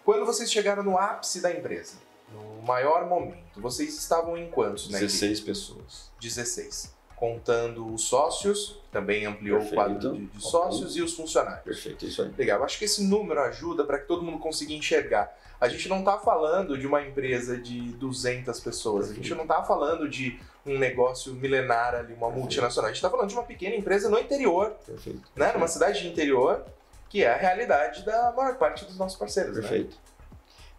Quando 0.04 0.24
vocês 0.24 0.50
chegaram 0.50 0.82
no 0.82 0.96
ápice 0.96 1.40
da 1.40 1.50
empresa, 1.52 1.94
no 2.32 2.62
maior 2.62 3.06
momento, 3.06 3.61
vocês 3.61 3.96
estavam 3.96 4.37
em 4.37 4.50
quantos, 4.50 4.88
né? 4.88 4.98
16 5.00 5.40
pessoas. 5.40 6.11
16. 6.20 6.94
Contando 7.18 7.92
os 7.92 8.04
sócios, 8.04 8.78
também 8.92 9.26
ampliou 9.26 9.59
Perfeito. 9.59 9.72
o 9.81 9.85
quadro 9.85 10.12
de, 10.12 10.26
de 10.26 10.42
sócios 10.42 10.96
e 10.96 11.02
os 11.02 11.14
funcionários. 11.14 11.64
Perfeito, 11.64 12.07
isso 12.07 12.22
aí. 12.22 12.31
Legal. 12.38 12.62
Acho 12.62 12.78
que 12.78 12.85
esse 12.85 13.02
número 13.02 13.40
ajuda 13.40 13.85
para 13.85 13.98
que 13.98 14.07
todo 14.07 14.22
mundo 14.22 14.38
consiga 14.38 14.72
enxergar. 14.72 15.37
A 15.61 15.68
gente 15.68 15.88
não 15.88 15.98
está 15.98 16.16
falando 16.18 16.78
de 16.78 16.87
uma 16.87 17.02
empresa 17.02 17.59
de 17.59 17.81
200 17.94 18.61
pessoas. 18.61 19.11
A 19.11 19.14
gente 19.14 19.35
não 19.35 19.42
está 19.42 19.64
falando 19.64 20.09
de 20.09 20.38
um 20.64 20.78
negócio 20.78 21.35
milenar 21.35 21.94
ali, 21.94 22.14
uma 22.14 22.31
multinacional. 22.31 22.87
A 22.88 22.92
gente 22.92 22.98
está 22.98 23.11
falando 23.11 23.28
de 23.28 23.35
uma 23.35 23.42
pequena 23.42 23.74
empresa 23.74 24.09
no 24.09 24.18
interior, 24.18 24.76
Perfeito. 24.87 25.22
né? 25.35 25.52
Numa 25.52 25.66
cidade 25.66 26.00
de 26.02 26.09
interior, 26.09 26.64
que 27.09 27.24
é 27.24 27.33
a 27.33 27.37
realidade 27.37 28.04
da 28.04 28.33
maior 28.37 28.57
parte 28.57 28.85
dos 28.85 28.96
nossos 28.96 29.18
parceiros. 29.18 29.57
né? 29.57 29.62
Perfeito. 29.62 29.96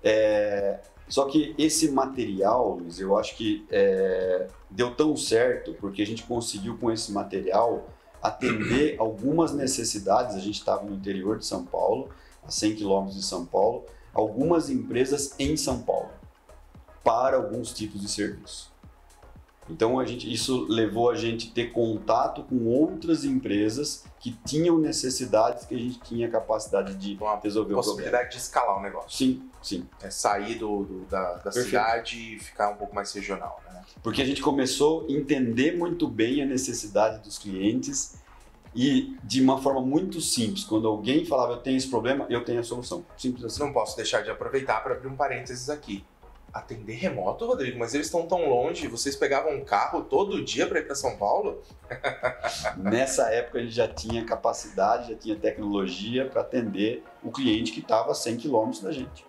É, 0.02 0.80
só 1.10 1.26
que 1.26 1.56
esse 1.58 1.91
material, 1.91 2.78
Luiz, 2.78 3.00
eu 3.00 3.17
acho 3.17 3.36
que 3.36 3.65
é, 3.72 4.48
deu 4.69 4.95
tão 4.95 5.17
certo 5.17 5.74
porque 5.74 6.04
a 6.04 6.06
gente 6.06 6.24
conseguiu 6.24 6.78
com 6.78 6.91
esse 6.91 7.12
material 7.12 7.89
atender 8.22 8.95
algumas 9.02 9.52
necessidades. 9.52 10.36
A 10.36 10.39
gente 10.39 10.60
estava 10.60 10.84
no 10.84 10.95
interior 10.95 11.39
de 11.39 11.45
São 11.48 11.65
Paulo, 11.65 12.10
a 12.43 12.52
100 12.52 12.76
quilômetros 12.76 13.17
de 13.17 13.26
São 13.26 13.43
Paulo, 13.43 13.86
algumas 14.13 14.69
empresas 14.69 15.34
em 15.39 15.58
São 15.58 15.82
Paulo 15.82 16.12
para 17.04 17.38
alguns 17.38 17.74
tipos 17.74 18.02
de 18.02 18.08
serviço. 18.08 18.72
Então 19.69 19.99
a 19.99 20.05
gente, 20.05 20.32
isso 20.32 20.65
levou 20.67 21.10
a 21.12 21.15
gente 21.15 21.49
a 21.49 21.53
ter 21.53 21.71
contato 21.71 22.43
com 22.43 22.65
outras 22.65 23.23
empresas 23.23 24.03
que 24.19 24.32
tinham 24.45 24.77
necessidades 24.79 25.65
que 25.65 25.75
a 25.75 25.77
gente 25.77 25.99
tinha 26.01 26.27
capacidade 26.29 26.95
de 26.95 27.15
Uma 27.21 27.39
resolver 27.39 27.73
o 27.73 27.75
problema. 27.75 27.84
possibilidade 27.84 28.32
de 28.32 28.38
escalar 28.38 28.77
o 28.79 28.82
negócio. 28.82 29.12
Sim, 29.12 29.49
sim. 29.62 29.86
É 30.01 30.10
sair 30.10 30.55
do, 30.55 30.84
do- 30.84 31.05
da, 31.05 31.36
da 31.36 31.51
cidade 31.51 32.17
e 32.36 32.39
ficar 32.39 32.69
um 32.69 32.75
pouco 32.75 32.93
mais 32.95 33.13
regional. 33.13 33.62
Né? 33.71 33.82
Porque 34.01 34.21
a 34.21 34.25
gente 34.25 34.41
começou 34.41 35.05
a 35.08 35.12
entender 35.12 35.77
muito 35.77 36.08
bem 36.08 36.41
a 36.41 36.45
necessidade 36.45 37.19
dos 37.23 37.38
clientes 37.38 38.15
e 38.75 39.15
de 39.23 39.41
uma 39.41 39.62
forma 39.62 39.82
muito 39.82 40.19
simples. 40.21 40.63
Quando 40.63 40.88
alguém 40.88 41.25
falava, 41.25 41.53
eu 41.53 41.58
tenho 41.58 41.77
esse 41.77 41.88
problema, 41.89 42.25
eu 42.29 42.43
tenho 42.43 42.60
a 42.60 42.63
solução. 42.63 43.05
Simples 43.17 43.45
assim. 43.45 43.60
Não 43.60 43.71
posso 43.71 43.95
deixar 43.95 44.21
de 44.21 44.29
aproveitar 44.29 44.82
para 44.84 44.95
abrir 44.95 45.08
um 45.08 45.15
parênteses 45.15 45.69
aqui. 45.69 46.03
Atender 46.51 46.93
remoto, 46.93 47.45
Rodrigo, 47.45 47.77
mas 47.77 47.93
eles 47.93 48.07
estão 48.07 48.25
tão 48.25 48.49
longe. 48.49 48.88
Vocês 48.88 49.15
pegavam 49.15 49.53
um 49.53 49.63
carro 49.63 50.03
todo 50.03 50.43
dia 50.43 50.65
para 50.67 50.79
ir 50.79 50.83
para 50.85 50.95
São 50.95 51.15
Paulo? 51.17 51.62
Nessa 52.77 53.29
época 53.31 53.59
gente 53.59 53.71
já 53.73 53.88
tinha 53.88 54.25
capacidade, 54.25 55.12
já 55.13 55.17
tinha 55.17 55.35
tecnologia 55.35 56.27
para 56.27 56.41
atender 56.41 57.03
o 57.23 57.31
cliente 57.31 57.71
que 57.71 57.79
estava 57.79 58.12
a 58.12 58.15
100 58.15 58.38
quilômetros 58.38 58.81
da 58.81 58.91
gente. 58.91 59.25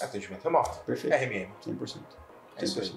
Atendimento 0.00 0.42
remoto. 0.42 0.78
Perfeito. 0.84 1.14
RMM. 1.14 1.50
100%. 1.64 1.98
É 2.56 2.64
isso 2.64 2.80
aí. 2.80 2.86
100%. 2.86 2.94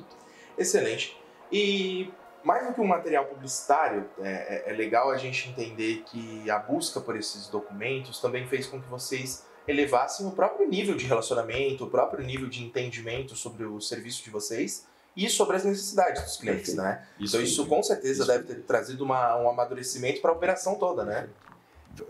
Excelente. 0.58 1.22
E 1.52 2.12
mais 2.44 2.66
do 2.68 2.74
que 2.74 2.82
um 2.82 2.88
material 2.88 3.26
publicitário, 3.26 4.10
é, 4.20 4.66
é- 4.68 4.72
é 4.72 4.74
legal 4.74 5.12
a 5.12 5.18
gente 5.18 5.50
entender 5.50 6.04
que 6.06 6.50
a 6.50 6.58
busca 6.58 7.02
por 7.02 7.16
esses 7.18 7.48
documentos 7.50 8.20
também 8.22 8.48
fez 8.48 8.66
com 8.66 8.82
que 8.82 8.88
vocês 8.88 9.46
elevassem 9.68 10.26
o 10.26 10.32
próprio 10.32 10.68
nível 10.68 10.96
de 10.96 11.06
relacionamento, 11.06 11.84
o 11.86 11.90
próprio 11.90 12.26
nível 12.26 12.48
de 12.48 12.64
entendimento 12.64 13.36
sobre 13.36 13.66
o 13.66 13.80
serviço 13.82 14.24
de 14.24 14.30
vocês 14.30 14.86
e 15.16 15.30
sobre 15.30 15.56
as 15.58 15.66
necessidades 15.66 16.24
dos 16.24 16.38
clientes, 16.38 16.76
Perfeito. 16.76 16.82
né? 16.82 17.08
então 17.20 17.42
isso 17.42 17.66
com 17.66 17.82
certeza 17.82 18.24
isso. 18.24 18.28
deve 18.32 18.44
ter 18.46 18.62
trazido 18.64 19.04
uma- 19.04 19.36
um 19.38 19.50
amadurecimento 19.50 20.22
para 20.22 20.32
a 20.32 20.34
operação 20.34 20.76
toda, 20.76 21.04
né? 21.04 21.28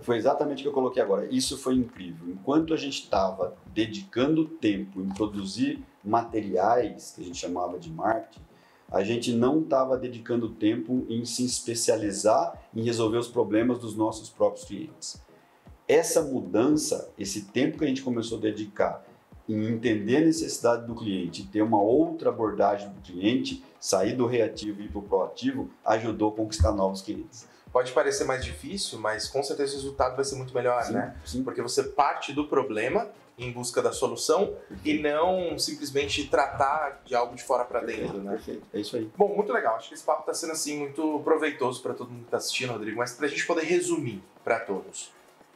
Foi 0.01 0.17
exatamente 0.17 0.59
o 0.59 0.63
que 0.63 0.67
eu 0.67 0.73
coloquei 0.73 1.01
agora. 1.01 1.25
Isso 1.31 1.57
foi 1.57 1.75
incrível. 1.75 2.27
Enquanto 2.29 2.73
a 2.73 2.77
gente 2.77 3.01
estava 3.03 3.55
dedicando 3.67 4.45
tempo 4.45 4.99
em 4.99 5.07
produzir 5.07 5.81
materiais, 6.03 7.13
que 7.15 7.21
a 7.21 7.23
gente 7.23 7.37
chamava 7.37 7.79
de 7.79 7.89
marketing, 7.89 8.41
a 8.91 9.01
gente 9.03 9.31
não 9.31 9.61
estava 9.61 9.97
dedicando 9.97 10.49
tempo 10.49 11.05
em 11.09 11.23
se 11.23 11.45
especializar 11.45 12.61
em 12.75 12.83
resolver 12.83 13.17
os 13.17 13.29
problemas 13.29 13.79
dos 13.79 13.95
nossos 13.95 14.29
próprios 14.29 14.65
clientes. 14.65 15.21
Essa 15.87 16.21
mudança, 16.21 17.09
esse 17.17 17.45
tempo 17.45 17.77
que 17.77 17.85
a 17.85 17.87
gente 17.87 18.01
começou 18.01 18.37
a 18.37 18.41
dedicar 18.41 19.05
em 19.47 19.67
entender 19.67 20.17
a 20.17 20.21
necessidade 20.21 20.85
do 20.85 20.93
cliente, 20.93 21.47
ter 21.47 21.61
uma 21.61 21.81
outra 21.81 22.29
abordagem 22.29 22.89
do 22.89 23.01
cliente, 23.01 23.63
sair 23.79 24.13
do 24.13 24.25
reativo 24.25 24.81
e 24.81 24.85
ir 24.85 24.89
para 24.89 24.99
o 24.99 25.01
proativo, 25.01 25.69
ajudou 25.85 26.33
a 26.33 26.35
conquistar 26.35 26.73
novos 26.73 27.01
clientes. 27.01 27.47
pode 27.71 27.93
parecer 27.93 28.25
mais 28.25 28.43
difícil, 28.43 28.99
mas 28.99 29.29
com 29.29 29.41
certeza 29.41 29.73
o 29.73 29.75
resultado 29.75 30.15
vai 30.15 30.25
ser 30.25 30.35
muito 30.35 30.53
melhor, 30.53 30.83
sim, 30.83 30.93
né? 30.93 31.15
Sim. 31.23 31.43
Porque 31.43 31.61
você 31.61 31.83
parte 31.83 32.33
do 32.33 32.45
problema 32.45 33.09
em 33.37 33.51
busca 33.51 33.81
da 33.81 33.91
solução 33.91 34.55
e 34.83 34.99
não 34.99 35.57
simplesmente 35.59 36.27
tratar 36.27 37.01
de 37.05 37.15
algo 37.15 37.35
de 37.35 37.43
fora 37.43 37.63
para 37.63 37.81
dentro, 37.81 38.17
né? 38.17 38.31
Perfeito, 38.31 38.63
é 38.73 38.79
isso 38.79 38.97
aí. 38.97 39.09
Bom, 39.15 39.35
muito 39.35 39.53
legal. 39.53 39.75
Acho 39.75 39.89
que 39.89 39.93
esse 39.93 40.03
papo 40.03 40.21
está 40.21 40.33
sendo 40.33 40.53
assim 40.53 40.79
muito 40.79 41.19
proveitoso 41.19 41.81
para 41.81 41.93
todo 41.93 42.09
mundo 42.09 42.21
que 42.21 42.27
está 42.27 42.37
assistindo, 42.37 42.73
Rodrigo. 42.73 42.97
Mas 42.97 43.13
para 43.13 43.27
a 43.27 43.29
gente 43.29 43.45
poder 43.45 43.63
resumir 43.63 44.23
para 44.43 44.59
todos, 44.59 45.11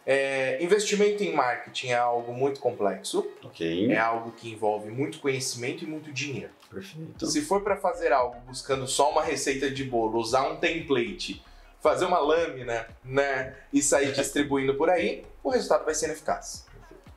é, 0.05 0.61
investimento 0.63 1.23
em 1.23 1.33
marketing 1.33 1.89
é 1.89 1.97
algo 1.97 2.33
muito 2.33 2.59
complexo. 2.59 3.29
Ok. 3.43 3.91
É 3.91 3.97
algo 3.97 4.31
que 4.31 4.49
envolve 4.49 4.89
muito 4.89 5.19
conhecimento 5.19 5.83
e 5.83 5.87
muito 5.87 6.11
dinheiro. 6.11 6.51
Perfeito. 6.69 7.25
Se 7.27 7.41
for 7.41 7.61
para 7.61 7.75
fazer 7.75 8.11
algo 8.11 8.39
buscando 8.41 8.87
só 8.87 9.11
uma 9.11 9.23
receita 9.23 9.69
de 9.69 9.83
bolo, 9.83 10.19
usar 10.19 10.49
um 10.49 10.57
template, 10.57 11.43
fazer 11.79 12.05
uma 12.05 12.19
lâmina, 12.19 12.87
né, 13.03 13.55
e 13.71 13.81
sair 13.81 14.11
distribuindo 14.13 14.75
por 14.75 14.89
aí, 14.89 15.25
o 15.43 15.49
resultado 15.49 15.85
vai 15.85 15.93
ser 15.93 16.05
ineficaz. 16.05 16.65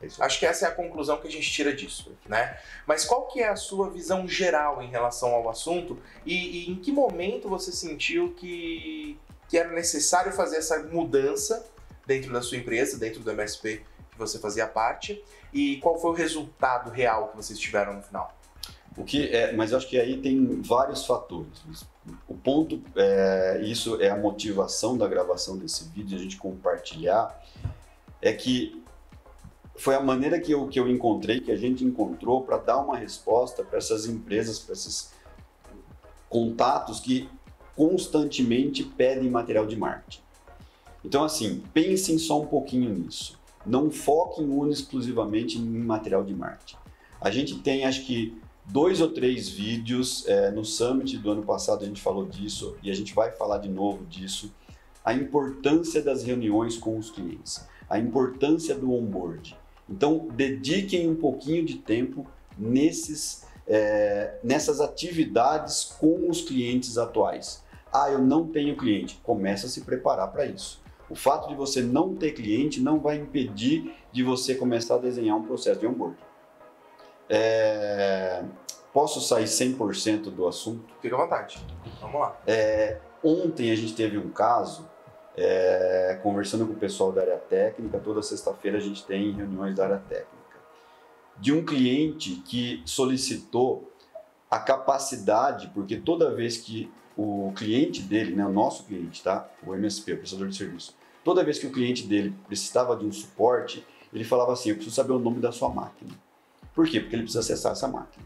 É 0.01 0.07
Acho 0.19 0.39
que 0.39 0.45
essa 0.45 0.65
é 0.65 0.69
a 0.69 0.71
conclusão 0.71 1.17
que 1.17 1.27
a 1.27 1.31
gente 1.31 1.49
tira 1.49 1.73
disso, 1.73 2.15
né? 2.27 2.59
Mas 2.85 3.05
qual 3.05 3.27
que 3.27 3.41
é 3.41 3.47
a 3.47 3.55
sua 3.55 3.89
visão 3.89 4.27
geral 4.27 4.81
em 4.81 4.89
relação 4.89 5.33
ao 5.33 5.49
assunto 5.49 5.97
e, 6.25 6.67
e 6.67 6.71
em 6.71 6.75
que 6.75 6.91
momento 6.91 7.47
você 7.47 7.71
sentiu 7.71 8.33
que, 8.33 9.17
que 9.47 9.57
era 9.57 9.71
necessário 9.71 10.33
fazer 10.33 10.57
essa 10.57 10.83
mudança 10.83 11.65
dentro 12.05 12.31
da 12.31 12.41
sua 12.41 12.57
empresa, 12.57 12.97
dentro 12.97 13.21
do 13.21 13.31
MSP 13.31 13.83
que 14.11 14.17
você 14.17 14.39
fazia 14.39 14.67
parte 14.67 15.23
e 15.53 15.77
qual 15.77 15.99
foi 15.99 16.11
o 16.11 16.13
resultado 16.13 16.89
real 16.89 17.29
que 17.29 17.37
vocês 17.37 17.59
tiveram 17.59 17.93
no 17.93 18.01
final? 18.01 18.35
O 18.97 19.03
que 19.03 19.27
é, 19.27 19.51
mas 19.53 19.71
eu 19.71 19.77
acho 19.77 19.89
que 19.89 19.99
aí 19.99 20.17
tem 20.17 20.61
vários 20.61 21.05
fatores. 21.05 21.85
O 22.27 22.35
ponto, 22.35 22.81
é, 22.95 23.61
isso 23.63 24.01
é 24.01 24.09
a 24.09 24.15
motivação 24.15 24.97
da 24.97 25.07
gravação 25.07 25.57
desse 25.57 25.89
vídeo, 25.89 26.17
a 26.17 26.21
gente 26.21 26.37
compartilhar, 26.37 27.43
é 28.21 28.31
que 28.31 28.81
foi 29.75 29.95
a 29.95 29.99
maneira 29.99 30.39
que 30.39 30.51
eu, 30.51 30.67
que 30.67 30.79
eu 30.79 30.87
encontrei, 30.87 31.41
que 31.41 31.51
a 31.51 31.57
gente 31.57 31.83
encontrou 31.83 32.43
para 32.43 32.57
dar 32.57 32.77
uma 32.77 32.97
resposta 32.97 33.63
para 33.63 33.77
essas 33.77 34.05
empresas, 34.05 34.59
para 34.59 34.73
esses 34.73 35.11
contatos 36.29 36.99
que 37.01 37.29
constantemente 37.75 38.83
pedem 38.83 39.29
material 39.29 39.65
de 39.65 39.75
marketing. 39.75 40.24
Então, 41.05 41.23
assim, 41.23 41.61
pensem 41.71 42.17
só 42.17 42.41
um 42.41 42.47
pouquinho 42.47 42.89
nisso. 42.91 43.39
Não 43.63 43.91
foquem 43.91 44.49
única 44.49 44.73
exclusivamente 44.73 45.55
em 45.59 45.61
material 45.61 46.23
de 46.23 46.33
marketing. 46.33 46.77
A 47.21 47.29
gente 47.29 47.59
tem, 47.59 47.85
acho 47.85 48.07
que, 48.07 48.35
dois 48.65 48.99
ou 49.01 49.09
três 49.09 49.47
vídeos 49.47 50.27
é, 50.27 50.49
no 50.49 50.65
Summit 50.65 51.15
do 51.19 51.29
ano 51.29 51.43
passado, 51.43 51.83
a 51.83 51.87
gente 51.87 52.01
falou 52.01 52.25
disso 52.25 52.75
e 52.81 52.89
a 52.89 52.95
gente 52.95 53.13
vai 53.13 53.31
falar 53.31 53.59
de 53.59 53.69
novo 53.69 54.03
disso. 54.05 54.51
A 55.03 55.13
importância 55.13 56.01
das 56.01 56.23
reuniões 56.23 56.75
com 56.75 56.97
os 56.97 57.11
clientes, 57.11 57.63
a 57.87 57.99
importância 57.99 58.73
do 58.73 58.91
onboard. 58.91 59.55
Então, 59.87 60.27
dediquem 60.33 61.07
um 61.07 61.15
pouquinho 61.15 61.63
de 61.63 61.75
tempo 61.75 62.25
nesses, 62.57 63.45
é, 63.67 64.39
nessas 64.43 64.81
atividades 64.81 65.83
com 65.99 66.27
os 66.27 66.41
clientes 66.41 66.97
atuais. 66.97 67.63
Ah, 67.93 68.09
eu 68.09 68.19
não 68.19 68.47
tenho 68.47 68.75
cliente. 68.75 69.19
Começa 69.21 69.67
a 69.67 69.69
se 69.69 69.81
preparar 69.81 70.31
para 70.31 70.47
isso. 70.47 70.83
O 71.09 71.15
fato 71.15 71.47
de 71.47 71.55
você 71.55 71.81
não 71.81 72.15
ter 72.15 72.31
cliente 72.31 72.81
não 72.81 72.99
vai 72.99 73.17
impedir 73.17 73.93
de 74.11 74.23
você 74.23 74.55
começar 74.55 74.95
a 74.95 74.97
desenhar 74.97 75.37
um 75.37 75.43
processo 75.43 75.79
de 75.79 75.87
onboard. 75.87 76.17
É... 77.29 78.43
Posso 78.93 79.19
sair 79.21 79.45
100% 79.45 80.31
do 80.31 80.47
assunto? 80.47 80.85
Fica 81.01 81.15
à 81.15 81.19
vontade. 81.19 81.63
Vamos 82.01 82.19
lá. 82.19 82.39
É... 82.47 82.99
Ontem 83.23 83.71
a 83.71 83.75
gente 83.75 83.93
teve 83.93 84.17
um 84.17 84.29
caso, 84.29 84.89
é... 85.37 86.19
conversando 86.23 86.65
com 86.65 86.73
o 86.73 86.77
pessoal 86.77 87.11
da 87.11 87.21
área 87.21 87.37
técnica, 87.37 87.99
toda 87.99 88.21
sexta-feira 88.21 88.77
a 88.77 88.81
gente 88.81 89.05
tem 89.05 89.31
reuniões 89.31 89.75
da 89.75 89.83
área 89.83 90.01
técnica, 90.09 90.29
de 91.37 91.53
um 91.53 91.63
cliente 91.63 92.35
que 92.45 92.81
solicitou 92.85 93.91
a 94.49 94.59
capacidade, 94.59 95.69
porque 95.73 95.97
toda 95.97 96.33
vez 96.33 96.57
que 96.57 96.91
o 97.17 97.51
cliente 97.55 98.01
dele, 98.01 98.35
né, 98.35 98.45
o 98.45 98.51
nosso 98.51 98.83
cliente, 98.85 99.23
tá? 99.23 99.49
o 99.65 99.73
MSP, 99.73 100.13
o 100.13 100.17
prestador 100.17 100.47
de 100.47 100.57
serviço, 100.57 100.95
toda 101.23 101.43
vez 101.43 101.57
que 101.57 101.67
o 101.67 101.71
cliente 101.71 102.05
dele 102.05 102.35
precisava 102.47 102.95
de 102.95 103.05
um 103.05 103.11
suporte, 103.11 103.85
ele 104.13 104.23
falava 104.23 104.53
assim, 104.53 104.69
eu 104.69 104.75
preciso 104.75 104.95
saber 104.95 105.13
o 105.13 105.19
nome 105.19 105.39
da 105.39 105.51
sua 105.51 105.69
máquina. 105.69 106.11
Por 106.73 106.87
quê? 106.87 106.99
Porque 106.99 107.15
ele 107.15 107.23
precisa 107.23 107.39
acessar 107.39 107.71
essa 107.71 107.87
máquina. 107.87 108.25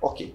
Ok. 0.00 0.34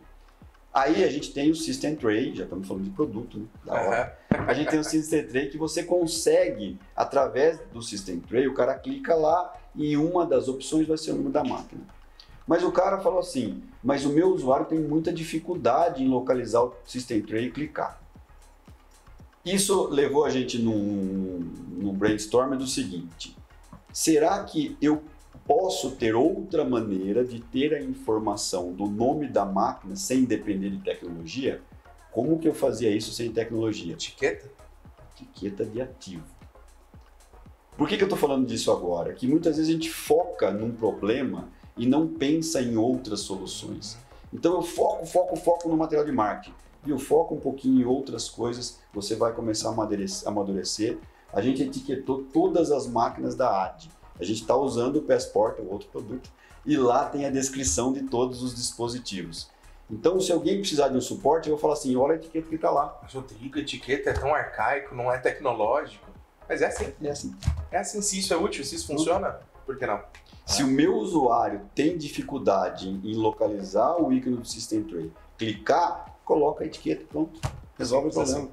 Aí 0.73 1.03
a 1.03 1.09
gente 1.09 1.33
tem 1.33 1.51
o 1.51 1.55
System 1.55 1.95
Tray, 1.95 2.33
já 2.33 2.45
estamos 2.45 2.65
falando 2.67 2.85
de 2.85 2.91
produto, 2.91 3.39
né? 3.39 3.45
Da 3.65 3.73
hora. 3.73 4.19
A 4.29 4.53
gente 4.53 4.69
tem 4.69 4.79
o 4.79 4.83
System 4.83 5.27
Tray 5.27 5.49
que 5.49 5.57
você 5.57 5.83
consegue, 5.83 6.79
através 6.95 7.59
do 7.73 7.81
System 7.81 8.19
Tray, 8.21 8.47
o 8.47 8.53
cara 8.53 8.75
clica 8.75 9.13
lá 9.13 9.53
e 9.75 9.97
uma 9.97 10.25
das 10.25 10.47
opções 10.47 10.87
vai 10.87 10.97
ser 10.97 11.11
o 11.11 11.15
nome 11.15 11.29
da 11.29 11.43
máquina. 11.43 11.81
Mas 12.47 12.63
o 12.63 12.71
cara 12.71 12.99
falou 12.99 13.19
assim, 13.19 13.61
mas 13.83 14.05
o 14.05 14.09
meu 14.09 14.33
usuário 14.33 14.65
tem 14.65 14.79
muita 14.79 15.13
dificuldade 15.13 16.03
em 16.03 16.07
localizar 16.07 16.63
o 16.63 16.73
System 16.85 17.21
Tray 17.21 17.45
e 17.45 17.51
clicar. 17.51 18.01
Isso 19.45 19.87
levou 19.87 20.25
a 20.25 20.29
gente 20.29 20.59
num, 20.59 21.39
num 21.69 21.93
brainstorm 21.93 22.55
do 22.55 22.67
seguinte, 22.67 23.35
será 23.91 24.43
que 24.43 24.77
eu 24.81 25.03
posso 25.47 25.91
ter 25.91 26.15
outra 26.15 26.63
maneira 26.63 27.25
de 27.25 27.39
ter 27.39 27.73
a 27.73 27.81
informação 27.81 28.71
do 28.71 28.85
nome 28.85 29.27
da 29.27 29.45
máquina 29.45 29.95
sem 29.95 30.25
depender 30.25 30.69
de 30.69 30.77
tecnologia? 30.77 31.61
Como 32.11 32.37
que 32.37 32.47
eu 32.47 32.53
fazia 32.53 32.89
isso 32.89 33.11
sem 33.13 33.31
tecnologia? 33.31 33.93
Etiqueta? 33.93 34.51
Etiqueta 35.15 35.65
de 35.65 35.81
ativo. 35.81 36.25
Por 37.77 37.87
que, 37.87 37.97
que 37.97 38.03
eu 38.03 38.07
estou 38.07 38.19
falando 38.19 38.45
disso 38.45 38.71
agora? 38.71 39.13
Que 39.13 39.25
muitas 39.25 39.57
vezes 39.57 39.69
a 39.69 39.73
gente 39.73 39.89
foca 39.89 40.51
num 40.51 40.71
problema 40.71 41.49
e 41.77 41.85
não 41.85 42.07
pensa 42.07 42.61
em 42.61 42.77
outras 42.77 43.21
soluções. 43.21 43.97
Então 44.33 44.53
eu 44.53 44.61
foco, 44.61 45.05
foco, 45.05 45.35
foco 45.35 45.69
no 45.69 45.77
material 45.77 46.05
de 46.05 46.11
marketing. 46.11 46.55
E 46.85 46.89
eu 46.89 46.97
foco 46.97 47.35
um 47.35 47.39
pouquinho 47.39 47.81
em 47.81 47.85
outras 47.85 48.29
coisas, 48.29 48.79
você 48.93 49.15
vai 49.15 49.33
começar 49.33 49.69
a 49.69 49.71
amadurecer. 50.25 50.97
A 51.31 51.41
gente 51.41 51.63
etiquetou 51.63 52.23
todas 52.33 52.71
as 52.71 52.87
máquinas 52.87 53.35
da 53.35 53.65
AD. 53.65 53.89
A 54.19 54.23
gente 54.23 54.41
está 54.41 54.55
usando 54.55 54.97
o 54.97 55.01
Passport, 55.01 55.59
o 55.59 55.71
outro 55.71 55.87
produto, 55.89 56.29
e 56.65 56.77
lá 56.77 57.05
tem 57.05 57.25
a 57.25 57.29
descrição 57.29 57.93
de 57.93 58.03
todos 58.03 58.43
os 58.43 58.55
dispositivos. 58.55 59.49
Então, 59.89 60.19
se 60.21 60.31
alguém 60.31 60.59
precisar 60.59 60.87
de 60.87 60.97
um 60.97 61.01
suporte, 61.01 61.49
eu 61.49 61.55
vou 61.55 61.61
falar 61.61 61.73
assim, 61.73 61.95
olha 61.95 62.13
a 62.13 62.15
etiqueta 62.15 62.47
que 62.47 62.55
está 62.55 62.71
lá. 62.71 62.97
Mas, 63.03 63.13
Rodrigo, 63.13 63.57
a 63.57 63.61
etiqueta 63.61 64.09
é 64.09 64.13
tão 64.13 64.33
arcaico, 64.33 64.95
não 64.95 65.11
é 65.11 65.17
tecnológico. 65.17 66.05
Mas 66.47 66.61
é 66.61 66.67
assim. 66.67 66.93
É 67.01 67.09
assim. 67.09 67.35
É 67.71 67.77
assim, 67.77 68.01
se 68.01 68.19
isso 68.19 68.33
é 68.33 68.37
útil, 68.37 68.63
se 68.63 68.75
isso 68.75 68.87
funciona, 68.87 69.39
por 69.65 69.77
que 69.77 69.85
não? 69.85 70.01
Se 70.45 70.63
o 70.63 70.67
meu 70.67 70.95
usuário 70.95 71.61
tem 71.73 71.97
dificuldade 71.97 72.89
em 72.89 73.15
localizar 73.15 74.01
o 74.01 74.11
ícone 74.11 74.37
do 74.37 74.47
System 74.47 74.83
Tray, 74.83 75.11
clicar, 75.37 76.17
coloca 76.25 76.63
a 76.63 76.67
etiqueta, 76.67 77.05
pronto, 77.09 77.39
resolve 77.77 78.09
o 78.09 78.11
problema. 78.11 78.49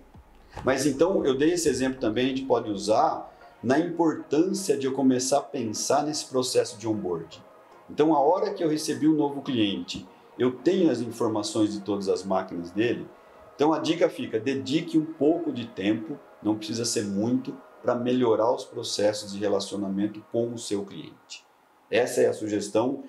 Mas 0.65 0.87
então, 0.87 1.25
eu 1.25 1.37
dei 1.37 1.53
esse 1.53 1.69
exemplo 1.69 2.01
também, 2.01 2.27
a 2.27 2.29
gente 2.29 2.45
pode 2.45 2.71
usar 2.71 3.33
na 3.63 3.79
importância 3.79 4.77
de 4.77 4.87
eu 4.87 4.93
começar 4.93 5.39
a 5.39 5.43
pensar 5.43 6.05
nesse 6.05 6.27
processo 6.27 6.79
de 6.79 6.87
onboard. 6.87 7.43
Então, 7.91 8.15
a 8.15 8.21
hora 8.21 8.53
que 8.53 8.63
eu 8.63 8.69
recebi 8.69 9.09
um 9.09 9.15
novo 9.15 9.43
cliente, 9.43 10.07
eu 10.39 10.53
tenho 10.53 10.91
as 10.91 11.01
informações 11.01 11.73
de 11.73 11.81
todas 11.81 12.09
as 12.09 12.25
máquinas 12.25 12.71
dele. 12.71 13.07
Então, 13.55 13.73
a 13.73 13.79
dica 13.79 14.09
fica: 14.09 14.39
dedique 14.39 14.97
um 14.97 15.05
pouco 15.05 15.53
de 15.53 15.67
tempo, 15.67 16.19
não 16.43 16.57
precisa 16.57 16.85
ser 16.85 17.05
muito, 17.05 17.57
para 17.89 17.95
melhorar 17.95 18.53
os 18.53 18.67
processos 18.67 19.33
de 19.33 19.39
relacionamento 19.39 20.23
com 20.31 20.53
o 20.53 20.59
seu 20.59 20.85
cliente. 20.85 21.43
Essa 21.91 22.21
é 22.21 22.27
a 22.27 22.35
sugestão 22.35 23.03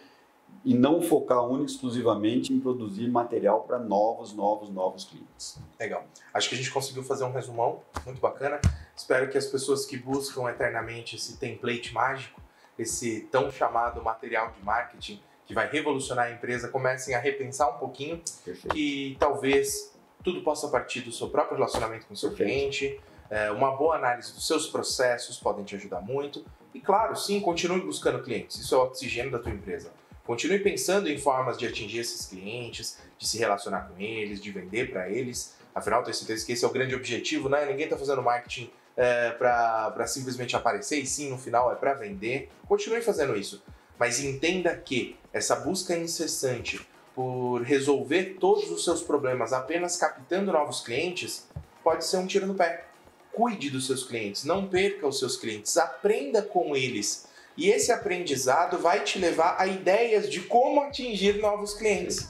e 0.63 0.73
não 0.73 1.01
focar 1.01 1.45
única 1.45 1.69
exclusivamente 1.69 2.53
em 2.53 2.61
produzir 2.61 3.09
material 3.09 3.63
para 3.63 3.77
novos, 3.77 4.31
novos, 4.31 4.69
novos 4.69 5.03
clientes. 5.03 5.59
Legal. 5.77 6.05
Acho 6.33 6.47
que 6.47 6.55
a 6.55 6.57
gente 6.57 6.71
conseguiu 6.71 7.03
fazer 7.03 7.25
um 7.25 7.33
resumão 7.33 7.81
muito 8.05 8.21
bacana. 8.21 8.61
Espero 8.95 9.29
que 9.29 9.37
as 9.37 9.47
pessoas 9.47 9.85
que 9.85 9.97
buscam 9.97 10.49
eternamente 10.49 11.17
esse 11.17 11.35
template 11.35 11.93
mágico, 11.93 12.41
esse 12.77 13.27
tão 13.29 13.51
chamado 13.51 14.01
material 14.01 14.53
de 14.57 14.63
marketing 14.63 15.19
que 15.45 15.53
vai 15.53 15.69
revolucionar 15.69 16.27
a 16.27 16.31
empresa, 16.31 16.69
comecem 16.69 17.15
a 17.15 17.19
repensar 17.19 17.75
um 17.75 17.79
pouquinho 17.79 18.21
Perfeito. 18.45 18.73
que 18.73 19.17
talvez 19.19 19.93
tudo 20.23 20.41
possa 20.41 20.69
partir 20.69 21.01
do 21.01 21.11
seu 21.11 21.29
próprio 21.29 21.57
relacionamento 21.57 22.05
com 22.07 22.13
o 22.13 22.17
seu 22.17 22.29
Perfeito. 22.29 22.49
cliente. 22.49 23.01
É, 23.29 23.51
uma 23.51 23.75
boa 23.75 23.95
análise 23.95 24.33
dos 24.33 24.45
seus 24.47 24.67
processos 24.67 25.37
podem 25.37 25.63
te 25.63 25.75
ajudar 25.75 26.01
muito. 26.01 26.43
E 26.73 26.79
claro, 26.79 27.15
sim, 27.15 27.39
continue 27.39 27.81
buscando 27.81 28.23
clientes. 28.23 28.57
Isso 28.57 28.75
é 28.75 28.77
o 28.77 28.81
oxigênio 28.81 29.31
da 29.31 29.39
tua 29.39 29.51
empresa. 29.51 29.91
Continue 30.25 30.59
pensando 30.59 31.09
em 31.09 31.17
formas 31.17 31.57
de 31.57 31.65
atingir 31.65 31.99
esses 31.99 32.27
clientes, 32.27 32.99
de 33.17 33.27
se 33.27 33.37
relacionar 33.37 33.89
com 33.89 33.99
eles, 33.99 34.41
de 34.41 34.51
vender 34.51 34.91
para 34.91 35.09
eles. 35.09 35.55
Afinal, 35.73 36.03
tenho 36.03 36.15
certeza 36.15 36.45
que 36.45 36.51
esse 36.51 36.63
é 36.63 36.67
o 36.67 36.71
grande 36.71 36.93
objetivo, 36.93 37.49
né? 37.49 37.65
Ninguém 37.65 37.85
está 37.85 37.97
fazendo 37.97 38.21
marketing 38.21 38.69
é, 38.95 39.31
para 39.31 40.05
simplesmente 40.05 40.55
aparecer, 40.55 40.99
e 40.99 41.05
sim, 41.05 41.29
no 41.29 41.37
final 41.37 41.71
é 41.71 41.75
para 41.75 41.93
vender. 41.93 42.49
Continue 42.67 43.01
fazendo 43.01 43.35
isso. 43.35 43.63
Mas 43.97 44.19
entenda 44.19 44.75
que 44.75 45.17
essa 45.33 45.55
busca 45.55 45.97
incessante 45.97 46.79
por 47.15 47.61
resolver 47.63 48.37
todos 48.39 48.69
os 48.69 48.83
seus 48.83 49.01
problemas 49.01 49.51
apenas 49.51 49.97
captando 49.97 50.51
novos 50.51 50.81
clientes 50.81 51.49
pode 51.83 52.05
ser 52.05 52.17
um 52.17 52.27
tiro 52.27 52.45
no 52.45 52.55
pé. 52.55 52.88
Cuide 53.33 53.69
dos 53.69 53.87
seus 53.87 54.03
clientes, 54.03 54.43
não 54.43 54.67
perca 54.67 55.07
os 55.07 55.19
seus 55.19 55.37
clientes, 55.37 55.77
aprenda 55.77 56.41
com 56.41 56.75
eles. 56.75 57.27
E 57.55 57.69
esse 57.69 57.91
aprendizado 57.91 58.77
vai 58.77 59.03
te 59.03 59.19
levar 59.19 59.57
a 59.59 59.67
ideias 59.67 60.29
de 60.29 60.41
como 60.41 60.81
atingir 60.81 61.39
novos 61.41 61.73
clientes. 61.73 62.29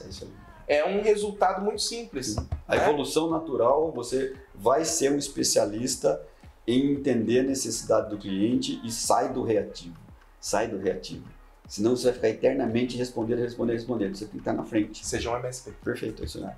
É, 0.66 0.78
é 0.78 0.86
um 0.86 1.02
resultado 1.02 1.62
muito 1.62 1.82
simples. 1.82 2.36
A 2.66 2.76
né? 2.76 2.82
evolução 2.82 3.30
natural, 3.30 3.92
você 3.92 4.34
vai 4.54 4.84
ser 4.84 5.12
um 5.12 5.18
especialista 5.18 6.20
em 6.66 6.92
entender 6.92 7.40
a 7.40 7.42
necessidade 7.44 8.10
do 8.10 8.18
cliente 8.18 8.80
e 8.84 8.90
sai 8.90 9.32
do 9.32 9.42
reativo. 9.42 9.96
Sai 10.40 10.68
do 10.68 10.78
reativo. 10.78 11.24
Senão 11.68 11.94
você 11.94 12.06
vai 12.06 12.14
ficar 12.14 12.28
eternamente 12.30 12.96
respondendo, 12.96 13.38
respondendo, 13.38 13.76
respondendo. 13.76 14.16
Você 14.16 14.24
tem 14.24 14.32
que 14.32 14.38
estar 14.38 14.52
na 14.52 14.64
frente. 14.64 15.06
Seja 15.06 15.30
um 15.30 15.36
MSP. 15.36 15.70
Perfeito, 15.84 16.22
é 16.22 16.26
isso 16.26 16.44
aí. 16.44 16.50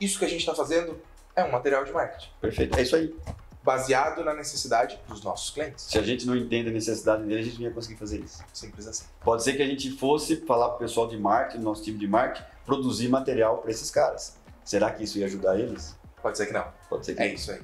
Isso 0.00 0.18
que 0.18 0.24
a 0.24 0.28
gente 0.28 0.40
está 0.40 0.54
fazendo 0.54 0.96
é 1.34 1.42
um 1.42 1.50
material 1.50 1.84
de 1.84 1.90
marketing. 1.90 2.30
Perfeito, 2.40 2.78
é 2.78 2.82
isso 2.82 2.94
aí. 2.94 3.12
Baseado 3.62 4.24
na 4.24 4.32
necessidade 4.32 4.98
dos 5.06 5.22
nossos 5.22 5.50
clientes. 5.50 5.84
Se 5.84 5.98
a 5.98 6.02
gente 6.02 6.26
não 6.26 6.34
entende 6.34 6.70
a 6.70 6.72
necessidade 6.72 7.24
dele, 7.24 7.40
a 7.40 7.44
gente 7.44 7.56
não 7.56 7.64
ia 7.68 7.70
conseguir 7.74 7.98
fazer 7.98 8.18
isso. 8.20 8.42
Simples 8.54 8.86
assim. 8.86 9.04
Pode 9.22 9.42
ser 9.42 9.52
que 9.54 9.62
a 9.62 9.66
gente 9.66 9.90
fosse 9.92 10.36
falar 10.46 10.68
para 10.68 10.76
o 10.76 10.78
pessoal 10.78 11.06
de 11.06 11.18
marketing, 11.18 11.62
nosso 11.62 11.82
time 11.82 11.98
de 11.98 12.08
marketing, 12.08 12.46
produzir 12.64 13.08
material 13.08 13.58
para 13.58 13.70
esses 13.70 13.90
caras. 13.90 14.36
Será 14.64 14.90
que 14.90 15.04
isso 15.04 15.18
ia 15.18 15.26
ajudar 15.26 15.58
eles? 15.58 15.94
Pode 16.22 16.38
ser 16.38 16.46
que 16.46 16.52
não. 16.52 16.66
Pode 16.88 17.04
ser 17.04 17.14
que 17.14 17.22
É 17.22 17.28
não. 17.28 17.34
isso 17.34 17.50
aí. 17.52 17.60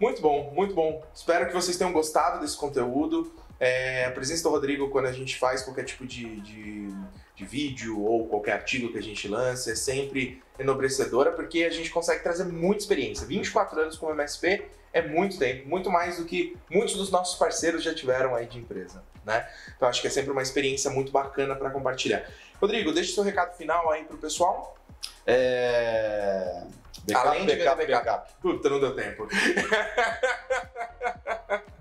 Muito 0.00 0.20
bom, 0.20 0.50
muito 0.52 0.74
bom. 0.74 1.02
Espero 1.14 1.46
que 1.46 1.54
vocês 1.54 1.76
tenham 1.76 1.92
gostado 1.92 2.40
desse 2.40 2.56
conteúdo. 2.56 3.32
É, 3.62 4.06
a 4.06 4.10
presença 4.10 4.42
do 4.42 4.48
Rodrigo, 4.48 4.90
quando 4.90 5.06
a 5.06 5.12
gente 5.12 5.38
faz 5.38 5.62
qualquer 5.62 5.84
tipo 5.84 6.04
de, 6.04 6.40
de, 6.40 6.88
de, 7.36 7.44
vídeo 7.44 8.02
ou 8.02 8.26
qualquer 8.26 8.54
artigo 8.54 8.90
que 8.90 8.98
a 8.98 9.02
gente 9.02 9.28
lança, 9.28 9.70
é 9.70 9.76
sempre 9.76 10.42
enobrecedora, 10.58 11.30
porque 11.30 11.62
a 11.62 11.70
gente 11.70 11.88
consegue 11.88 12.24
trazer 12.24 12.42
muita 12.42 12.80
experiência. 12.80 13.24
24 13.24 13.82
anos 13.82 13.96
como 13.96 14.10
MSP 14.10 14.64
é 14.92 15.00
muito 15.00 15.38
tempo, 15.38 15.68
muito 15.68 15.88
mais 15.88 16.16
do 16.16 16.24
que 16.24 16.56
muitos 16.68 16.96
dos 16.96 17.12
nossos 17.12 17.38
parceiros 17.38 17.84
já 17.84 17.94
tiveram 17.94 18.34
aí 18.34 18.46
de 18.46 18.58
empresa. 18.58 19.00
Né? 19.24 19.48
Então 19.76 19.88
acho 19.88 20.00
que 20.00 20.08
é 20.08 20.10
sempre 20.10 20.32
uma 20.32 20.42
experiência 20.42 20.90
muito 20.90 21.12
bacana 21.12 21.54
para 21.54 21.70
compartilhar. 21.70 22.28
Rodrigo, 22.60 22.90
deixa 22.90 23.12
o 23.12 23.14
seu 23.14 23.22
recado 23.22 23.56
final 23.56 23.92
aí 23.92 24.02
pro 24.02 24.18
pessoal. 24.18 24.76
É... 25.24 26.64
Backup, 27.04 27.28
Além 27.28 27.46
de 27.46 27.54
backup, 27.54 27.76
backup. 27.76 28.06
backup. 28.06 28.32
Puta, 28.42 28.68
não 28.68 28.80
deu 28.80 28.96
tempo. 28.96 29.28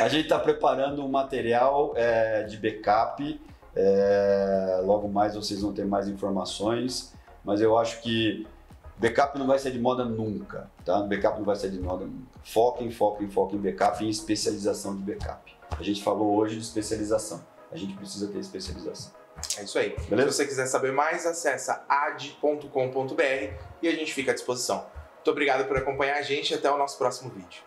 A 0.00 0.08
gente 0.08 0.24
está 0.24 0.38
preparando 0.38 1.04
um 1.04 1.08
material 1.08 1.92
é, 1.96 2.44
de 2.44 2.56
backup. 2.56 3.40
É, 3.74 4.80
logo 4.84 5.08
mais 5.08 5.34
vocês 5.34 5.60
vão 5.60 5.72
ter 5.72 5.84
mais 5.84 6.08
informações, 6.08 7.12
mas 7.44 7.60
eu 7.60 7.76
acho 7.76 8.00
que 8.00 8.46
backup 8.96 9.38
não 9.38 9.46
vai 9.46 9.58
ser 9.58 9.70
de 9.70 9.78
moda 9.78 10.04
nunca, 10.04 10.70
tá? 10.84 11.00
Backup 11.02 11.38
não 11.38 11.44
vai 11.44 11.56
ser 11.56 11.70
de 11.70 11.78
moda 11.78 12.06
nunca. 12.06 12.40
Foquem, 12.42 12.90
foquem, 12.90 13.28
foquem 13.28 13.58
em 13.58 13.62
backup 13.62 14.02
e 14.02 14.06
em 14.06 14.10
especialização 14.10 14.96
de 14.96 15.02
backup. 15.02 15.54
A 15.78 15.82
gente 15.82 16.02
falou 16.02 16.36
hoje 16.36 16.56
de 16.56 16.62
especialização. 16.62 17.44
A 17.70 17.76
gente 17.76 17.94
precisa 17.94 18.28
ter 18.28 18.38
especialização. 18.38 19.12
É 19.58 19.64
isso 19.64 19.78
aí. 19.78 19.94
Beleza? 20.08 20.30
Se 20.30 20.36
você 20.38 20.46
quiser 20.46 20.66
saber 20.66 20.92
mais, 20.92 21.26
acessa 21.26 21.84
ad.com.br 21.88 23.20
e 23.82 23.88
a 23.88 23.92
gente 23.92 24.14
fica 24.14 24.30
à 24.30 24.34
disposição. 24.34 24.86
Muito 25.16 25.30
obrigado 25.30 25.66
por 25.66 25.76
acompanhar 25.76 26.16
a 26.16 26.22
gente 26.22 26.54
até 26.54 26.70
o 26.70 26.78
nosso 26.78 26.96
próximo 26.96 27.30
vídeo. 27.30 27.62